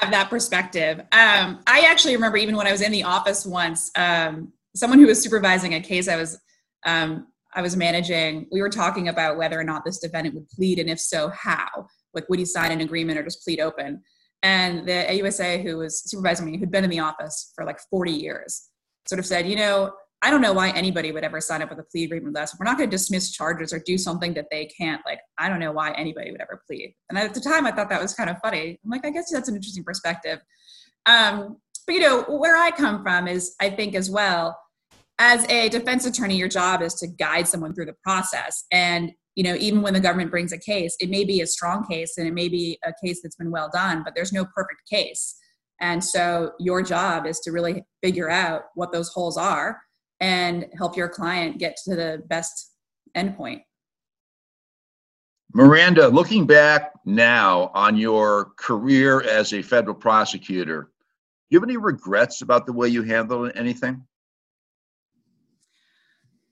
have 0.00 0.10
that 0.10 0.30
perspective. 0.30 1.00
Um, 1.12 1.60
I 1.66 1.86
actually 1.86 2.14
remember 2.14 2.38
even 2.38 2.56
when 2.56 2.66
I 2.66 2.72
was 2.72 2.80
in 2.80 2.92
the 2.92 3.02
office 3.02 3.44
once, 3.44 3.90
um, 3.94 4.52
someone 4.74 4.98
who 4.98 5.06
was 5.06 5.22
supervising 5.22 5.74
a 5.74 5.80
case 5.80 6.08
I 6.08 6.16
was 6.16 6.38
um, 6.86 7.26
I 7.54 7.62
was 7.62 7.76
managing, 7.76 8.46
we 8.52 8.62
were 8.62 8.68
talking 8.68 9.08
about 9.08 9.36
whether 9.36 9.58
or 9.58 9.64
not 9.64 9.84
this 9.84 9.98
defendant 9.98 10.34
would 10.36 10.48
plead, 10.50 10.78
and 10.78 10.88
if 10.88 11.00
so, 11.00 11.30
how. 11.30 11.88
Like, 12.14 12.28
would 12.28 12.38
he 12.38 12.44
sign 12.44 12.70
an 12.70 12.80
agreement 12.80 13.18
or 13.18 13.24
just 13.24 13.44
plead 13.44 13.60
open? 13.60 14.02
And 14.42 14.86
the 14.86 15.04
AUSA 15.08 15.62
who 15.62 15.78
was 15.78 16.02
supervising 16.08 16.46
me, 16.46 16.58
who'd 16.58 16.70
been 16.70 16.84
in 16.84 16.90
the 16.90 17.00
office 17.00 17.52
for 17.54 17.64
like 17.64 17.78
40 17.90 18.12
years, 18.12 18.68
sort 19.06 19.18
of 19.18 19.26
said, 19.26 19.48
you 19.48 19.56
know, 19.56 19.92
I 20.22 20.30
don't 20.30 20.42
know 20.42 20.52
why 20.52 20.70
anybody 20.70 21.12
would 21.12 21.24
ever 21.24 21.40
sign 21.40 21.62
up 21.62 21.70
with 21.70 21.78
a 21.78 21.82
plea 21.82 22.04
agreement 22.04 22.34
with 22.34 22.42
us. 22.42 22.54
We're 22.58 22.64
not 22.64 22.76
going 22.76 22.90
to 22.90 22.94
dismiss 22.94 23.32
charges 23.32 23.72
or 23.72 23.80
do 23.84 23.96
something 23.96 24.34
that 24.34 24.46
they 24.50 24.66
can't. 24.66 25.00
Like, 25.06 25.20
I 25.38 25.48
don't 25.48 25.60
know 25.60 25.72
why 25.72 25.92
anybody 25.92 26.30
would 26.30 26.42
ever 26.42 26.62
plead. 26.66 26.94
And 27.08 27.18
at 27.18 27.32
the 27.32 27.40
time, 27.40 27.66
I 27.66 27.72
thought 27.72 27.88
that 27.88 28.02
was 28.02 28.14
kind 28.14 28.28
of 28.28 28.36
funny. 28.42 28.78
I'm 28.84 28.90
like, 28.90 29.06
I 29.06 29.10
guess 29.10 29.30
that's 29.30 29.48
an 29.48 29.56
interesting 29.56 29.84
perspective. 29.84 30.40
Um, 31.06 31.56
but 31.90 31.94
you 31.94 32.02
know, 32.02 32.22
where 32.22 32.56
I 32.56 32.70
come 32.70 33.02
from 33.02 33.26
is, 33.26 33.56
I 33.60 33.68
think 33.68 33.96
as 33.96 34.08
well, 34.08 34.56
as 35.18 35.44
a 35.50 35.68
defense 35.70 36.06
attorney, 36.06 36.36
your 36.36 36.46
job 36.46 36.82
is 36.82 36.94
to 36.94 37.08
guide 37.08 37.48
someone 37.48 37.74
through 37.74 37.86
the 37.86 37.96
process. 38.04 38.64
And 38.70 39.10
you 39.34 39.42
know, 39.42 39.56
even 39.56 39.82
when 39.82 39.94
the 39.94 39.98
government 39.98 40.30
brings 40.30 40.52
a 40.52 40.58
case, 40.58 40.96
it 41.00 41.10
may 41.10 41.24
be 41.24 41.40
a 41.40 41.48
strong 41.48 41.84
case 41.84 42.16
and 42.16 42.28
it 42.28 42.32
may 42.32 42.48
be 42.48 42.78
a 42.84 42.92
case 43.04 43.22
that's 43.24 43.34
been 43.34 43.50
well 43.50 43.68
done, 43.72 44.04
but 44.04 44.14
there's 44.14 44.32
no 44.32 44.44
perfect 44.54 44.88
case. 44.88 45.34
And 45.80 46.04
so 46.04 46.52
your 46.60 46.80
job 46.80 47.26
is 47.26 47.40
to 47.40 47.50
really 47.50 47.82
figure 48.04 48.30
out 48.30 48.66
what 48.76 48.92
those 48.92 49.08
holes 49.08 49.36
are 49.36 49.80
and 50.20 50.66
help 50.78 50.96
your 50.96 51.08
client 51.08 51.58
get 51.58 51.76
to 51.86 51.96
the 51.96 52.22
best 52.28 52.72
endpoint. 53.16 53.62
Miranda, 55.52 56.06
looking 56.06 56.46
back 56.46 56.92
now 57.04 57.72
on 57.74 57.96
your 57.96 58.52
career 58.56 59.22
as 59.22 59.52
a 59.52 59.62
federal 59.62 59.96
prosecutor, 59.96 60.89
you 61.50 61.58
have 61.58 61.68
any 61.68 61.76
regrets 61.76 62.42
about 62.42 62.66
the 62.66 62.72
way 62.72 62.88
you 62.88 63.02
handled 63.02 63.52
anything? 63.56 64.04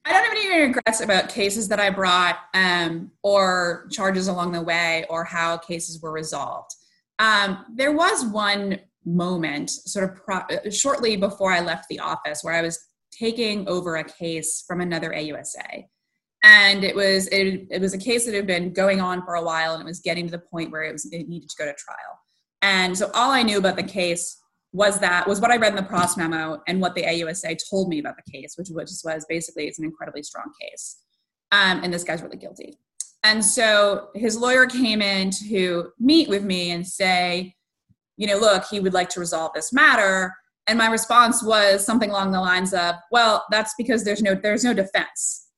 I 0.04 0.12
don't 0.12 0.24
have 0.24 0.32
any 0.32 0.62
regrets 0.62 1.00
about 1.00 1.28
cases 1.28 1.68
that 1.68 1.78
I 1.78 1.90
brought 1.90 2.38
um, 2.54 3.10
or 3.22 3.86
charges 3.92 4.26
along 4.26 4.52
the 4.52 4.62
way 4.62 5.04
or 5.08 5.22
how 5.22 5.58
cases 5.58 6.00
were 6.00 6.12
resolved. 6.12 6.70
Um, 7.18 7.64
there 7.74 7.92
was 7.92 8.24
one 8.24 8.78
moment, 9.04 9.70
sort 9.70 10.10
of 10.10 10.16
pro- 10.16 10.70
shortly 10.70 11.16
before 11.16 11.52
I 11.52 11.60
left 11.60 11.88
the 11.88 12.00
office, 12.00 12.42
where 12.42 12.54
I 12.54 12.62
was 12.62 12.78
taking 13.12 13.68
over 13.68 13.96
a 13.96 14.04
case 14.04 14.64
from 14.66 14.80
another 14.80 15.10
AUSA. 15.10 15.84
And 16.42 16.84
it 16.84 16.94
was 16.94 17.26
it, 17.28 17.66
it 17.70 17.80
was 17.80 17.94
a 17.94 17.98
case 17.98 18.24
that 18.24 18.34
had 18.34 18.46
been 18.46 18.72
going 18.72 19.00
on 19.00 19.24
for 19.24 19.34
a 19.34 19.42
while, 19.42 19.74
and 19.74 19.82
it 19.82 19.86
was 19.86 20.00
getting 20.00 20.26
to 20.26 20.30
the 20.30 20.38
point 20.38 20.70
where 20.70 20.84
it 20.84 20.92
was 20.92 21.04
it 21.06 21.28
needed 21.28 21.48
to 21.48 21.56
go 21.58 21.66
to 21.66 21.74
trial. 21.74 22.20
And 22.62 22.96
so 22.96 23.10
all 23.12 23.30
I 23.30 23.42
knew 23.42 23.58
about 23.58 23.76
the 23.76 23.82
case 23.82 24.40
was 24.72 24.98
that 25.00 25.26
was 25.26 25.40
what 25.40 25.50
I 25.50 25.56
read 25.56 25.70
in 25.70 25.76
the 25.76 25.82
pros 25.82 26.16
memo 26.16 26.60
and 26.66 26.80
what 26.80 26.94
the 26.94 27.02
AUSA 27.02 27.58
told 27.70 27.88
me 27.88 27.98
about 27.98 28.16
the 28.16 28.30
case, 28.30 28.54
which 28.56 28.68
was 28.70 29.02
was 29.04 29.24
basically 29.28 29.66
it's 29.66 29.78
an 29.78 29.84
incredibly 29.84 30.22
strong 30.22 30.52
case, 30.60 30.98
um, 31.52 31.82
and 31.82 31.92
this 31.92 32.04
guy's 32.04 32.22
really 32.22 32.36
guilty. 32.36 32.78
And 33.24 33.44
so 33.44 34.08
his 34.14 34.36
lawyer 34.36 34.66
came 34.66 35.02
in 35.02 35.30
to 35.48 35.90
meet 35.98 36.28
with 36.28 36.44
me 36.44 36.70
and 36.70 36.86
say, 36.86 37.54
you 38.16 38.26
know, 38.26 38.38
look, 38.38 38.64
he 38.70 38.80
would 38.80 38.94
like 38.94 39.08
to 39.10 39.20
resolve 39.20 39.52
this 39.54 39.72
matter. 39.72 40.34
And 40.66 40.78
my 40.78 40.88
response 40.88 41.42
was 41.42 41.84
something 41.84 42.10
along 42.10 42.32
the 42.32 42.40
lines 42.40 42.74
of, 42.74 42.94
well, 43.10 43.44
that's 43.50 43.74
because 43.78 44.04
there's 44.04 44.22
no 44.22 44.34
there's 44.34 44.64
no 44.64 44.74
defense. 44.74 45.48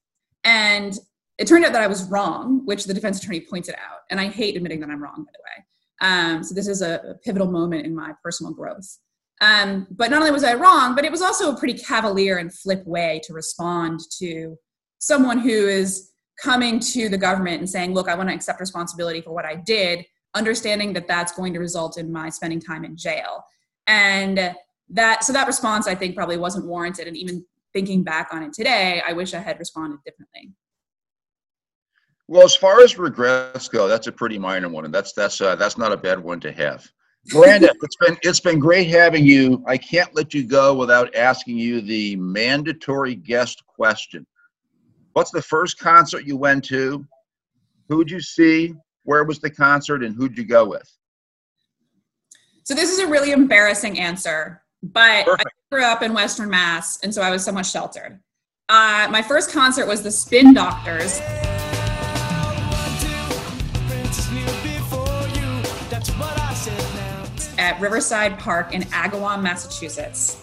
And 0.44 0.96
it 1.38 1.48
turned 1.48 1.64
out 1.64 1.72
that 1.72 1.82
I 1.82 1.86
was 1.86 2.04
wrong, 2.04 2.64
which 2.64 2.84
the 2.84 2.94
defense 2.94 3.18
attorney 3.18 3.40
pointed 3.40 3.74
out. 3.74 4.00
And 4.10 4.20
I 4.20 4.28
hate 4.28 4.56
admitting 4.56 4.80
that 4.80 4.90
I'm 4.90 5.02
wrong, 5.02 5.24
by 5.24 5.32
the 5.32 5.42
way. 5.42 5.64
Um, 6.00 6.42
so 6.42 6.54
this 6.54 6.68
is 6.68 6.82
a, 6.82 6.94
a, 7.10 7.14
pivotal 7.14 7.50
moment 7.50 7.84
in 7.84 7.94
my 7.94 8.12
personal 8.22 8.52
growth. 8.52 8.98
Um, 9.42 9.86
but 9.90 10.10
not 10.10 10.20
only 10.20 10.32
was 10.32 10.44
I 10.44 10.54
wrong, 10.54 10.94
but 10.94 11.04
it 11.04 11.10
was 11.10 11.22
also 11.22 11.52
a 11.52 11.58
pretty 11.58 11.78
cavalier 11.78 12.38
and 12.38 12.52
flip 12.52 12.86
way 12.86 13.20
to 13.24 13.32
respond 13.32 14.00
to 14.18 14.56
someone 14.98 15.38
who 15.38 15.68
is 15.68 16.10
coming 16.42 16.80
to 16.80 17.08
the 17.08 17.18
government 17.18 17.58
and 17.58 17.68
saying, 17.68 17.94
look, 17.94 18.08
I 18.08 18.14
want 18.14 18.28
to 18.28 18.34
accept 18.34 18.60
responsibility 18.60 19.20
for 19.20 19.32
what 19.32 19.44
I 19.44 19.56
did, 19.56 20.04
understanding 20.34 20.92
that 20.94 21.06
that's 21.06 21.32
going 21.32 21.52
to 21.54 21.58
result 21.58 21.98
in 21.98 22.10
my 22.10 22.30
spending 22.30 22.60
time 22.60 22.84
in 22.84 22.96
jail. 22.96 23.44
And 23.86 24.54
that, 24.90 25.24
so 25.24 25.32
that 25.32 25.46
response 25.46 25.86
I 25.86 25.94
think 25.94 26.16
probably 26.16 26.36
wasn't 26.36 26.66
warranted. 26.66 27.08
And 27.08 27.16
even 27.16 27.44
thinking 27.72 28.02
back 28.02 28.28
on 28.32 28.42
it 28.42 28.52
today, 28.52 29.02
I 29.06 29.12
wish 29.12 29.34
I 29.34 29.38
had 29.38 29.58
responded 29.58 29.98
differently. 30.04 30.52
Well, 32.30 32.44
as 32.44 32.54
far 32.54 32.80
as 32.80 32.96
regrets 32.96 33.66
go, 33.66 33.88
that's 33.88 34.06
a 34.06 34.12
pretty 34.12 34.38
minor 34.38 34.68
one, 34.68 34.84
and 34.84 34.94
that's 34.94 35.12
that's 35.12 35.40
uh, 35.40 35.56
that's 35.56 35.76
not 35.76 35.90
a 35.90 35.96
bad 35.96 36.20
one 36.20 36.38
to 36.42 36.52
have. 36.52 36.88
Miranda, 37.34 37.72
it's 37.82 37.96
been 37.96 38.16
it's 38.22 38.38
been 38.38 38.60
great 38.60 38.86
having 38.86 39.26
you. 39.26 39.64
I 39.66 39.76
can't 39.76 40.14
let 40.14 40.32
you 40.32 40.44
go 40.44 40.72
without 40.72 41.12
asking 41.16 41.58
you 41.58 41.80
the 41.80 42.14
mandatory 42.14 43.16
guest 43.16 43.66
question. 43.66 44.24
What's 45.14 45.32
the 45.32 45.42
first 45.42 45.80
concert 45.80 46.24
you 46.24 46.36
went 46.36 46.62
to? 46.66 47.04
Who'd 47.88 48.08
you 48.08 48.20
see? 48.20 48.74
Where 49.02 49.24
was 49.24 49.40
the 49.40 49.50
concert, 49.50 50.04
and 50.04 50.14
who'd 50.14 50.38
you 50.38 50.44
go 50.44 50.64
with? 50.64 50.88
So 52.62 52.74
this 52.74 52.92
is 52.92 53.00
a 53.00 53.08
really 53.08 53.32
embarrassing 53.32 53.98
answer, 53.98 54.62
but 54.84 55.24
Perfect. 55.24 55.48
I 55.48 55.74
grew 55.74 55.84
up 55.84 56.02
in 56.02 56.14
Western 56.14 56.48
Mass, 56.48 57.00
and 57.02 57.12
so 57.12 57.22
I 57.22 57.30
was 57.30 57.44
somewhat 57.44 57.66
sheltered. 57.66 58.20
Uh, 58.68 59.08
my 59.10 59.20
first 59.20 59.50
concert 59.50 59.88
was 59.88 60.04
the 60.04 60.12
Spin 60.12 60.54
Doctors. 60.54 61.20
At 67.70 67.80
Riverside 67.80 68.36
Park 68.36 68.74
in 68.74 68.82
Agawam, 68.82 69.42
Massachusetts. 69.42 70.42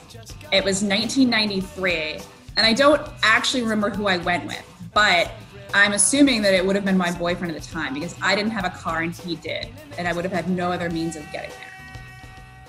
It 0.53 0.63
was 0.63 0.81
1993, 0.81 2.21
and 2.55 2.65
I 2.65 2.71
don't 2.71 3.01
actually 3.21 3.63
remember 3.63 3.89
who 3.89 4.07
I 4.07 4.15
went 4.15 4.45
with, 4.45 4.63
but 4.93 5.29
I'm 5.73 5.91
assuming 5.91 6.41
that 6.43 6.53
it 6.53 6.65
would 6.65 6.77
have 6.77 6.85
been 6.85 6.97
my 6.97 7.11
boyfriend 7.11 7.53
at 7.53 7.61
the 7.61 7.67
time 7.67 7.93
because 7.93 8.15
I 8.21 8.33
didn't 8.33 8.51
have 8.51 8.63
a 8.63 8.69
car 8.69 9.01
and 9.01 9.13
he 9.13 9.35
did, 9.35 9.67
and 9.97 10.07
I 10.07 10.13
would 10.13 10.23
have 10.23 10.31
had 10.31 10.49
no 10.49 10.71
other 10.71 10.89
means 10.89 11.17
of 11.17 11.23
getting 11.33 11.49
there. 11.49 12.63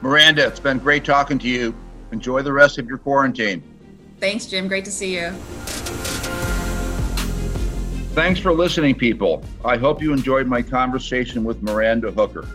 Miranda, 0.00 0.44
it's 0.44 0.58
been 0.58 0.78
great 0.78 1.04
talking 1.04 1.38
to 1.38 1.48
you. 1.48 1.72
Enjoy 2.10 2.42
the 2.42 2.52
rest 2.52 2.78
of 2.78 2.88
your 2.88 2.98
quarantine. 2.98 3.62
Thanks, 4.18 4.46
Jim. 4.46 4.66
Great 4.66 4.84
to 4.86 4.90
see 4.90 5.14
you. 5.14 5.30
Thanks 8.10 8.40
for 8.40 8.52
listening, 8.52 8.96
people. 8.96 9.44
I 9.64 9.76
hope 9.76 10.02
you 10.02 10.12
enjoyed 10.12 10.48
my 10.48 10.62
conversation 10.62 11.44
with 11.44 11.62
Miranda 11.62 12.10
Hooker. 12.10 12.48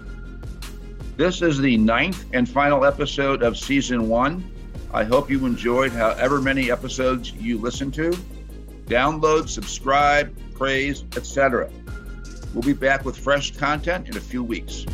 This 1.19 1.41
is 1.41 1.59
the 1.59 1.75
ninth 1.75 2.27
and 2.31 2.47
final 2.47 2.85
episode 2.85 3.43
of 3.43 3.57
season 3.57 4.07
one. 4.07 4.49
I 4.93 5.03
hope 5.03 5.29
you 5.29 5.45
enjoyed 5.45 5.91
however 5.91 6.39
many 6.39 6.71
episodes 6.71 7.33
you 7.33 7.57
listened 7.57 7.93
to. 7.95 8.11
Download, 8.85 9.49
subscribe, 9.49 10.33
praise, 10.53 11.03
etc. 11.17 11.69
We'll 12.53 12.63
be 12.63 12.71
back 12.71 13.03
with 13.03 13.17
fresh 13.17 13.53
content 13.57 14.07
in 14.07 14.15
a 14.15 14.21
few 14.21 14.45
weeks. 14.45 14.85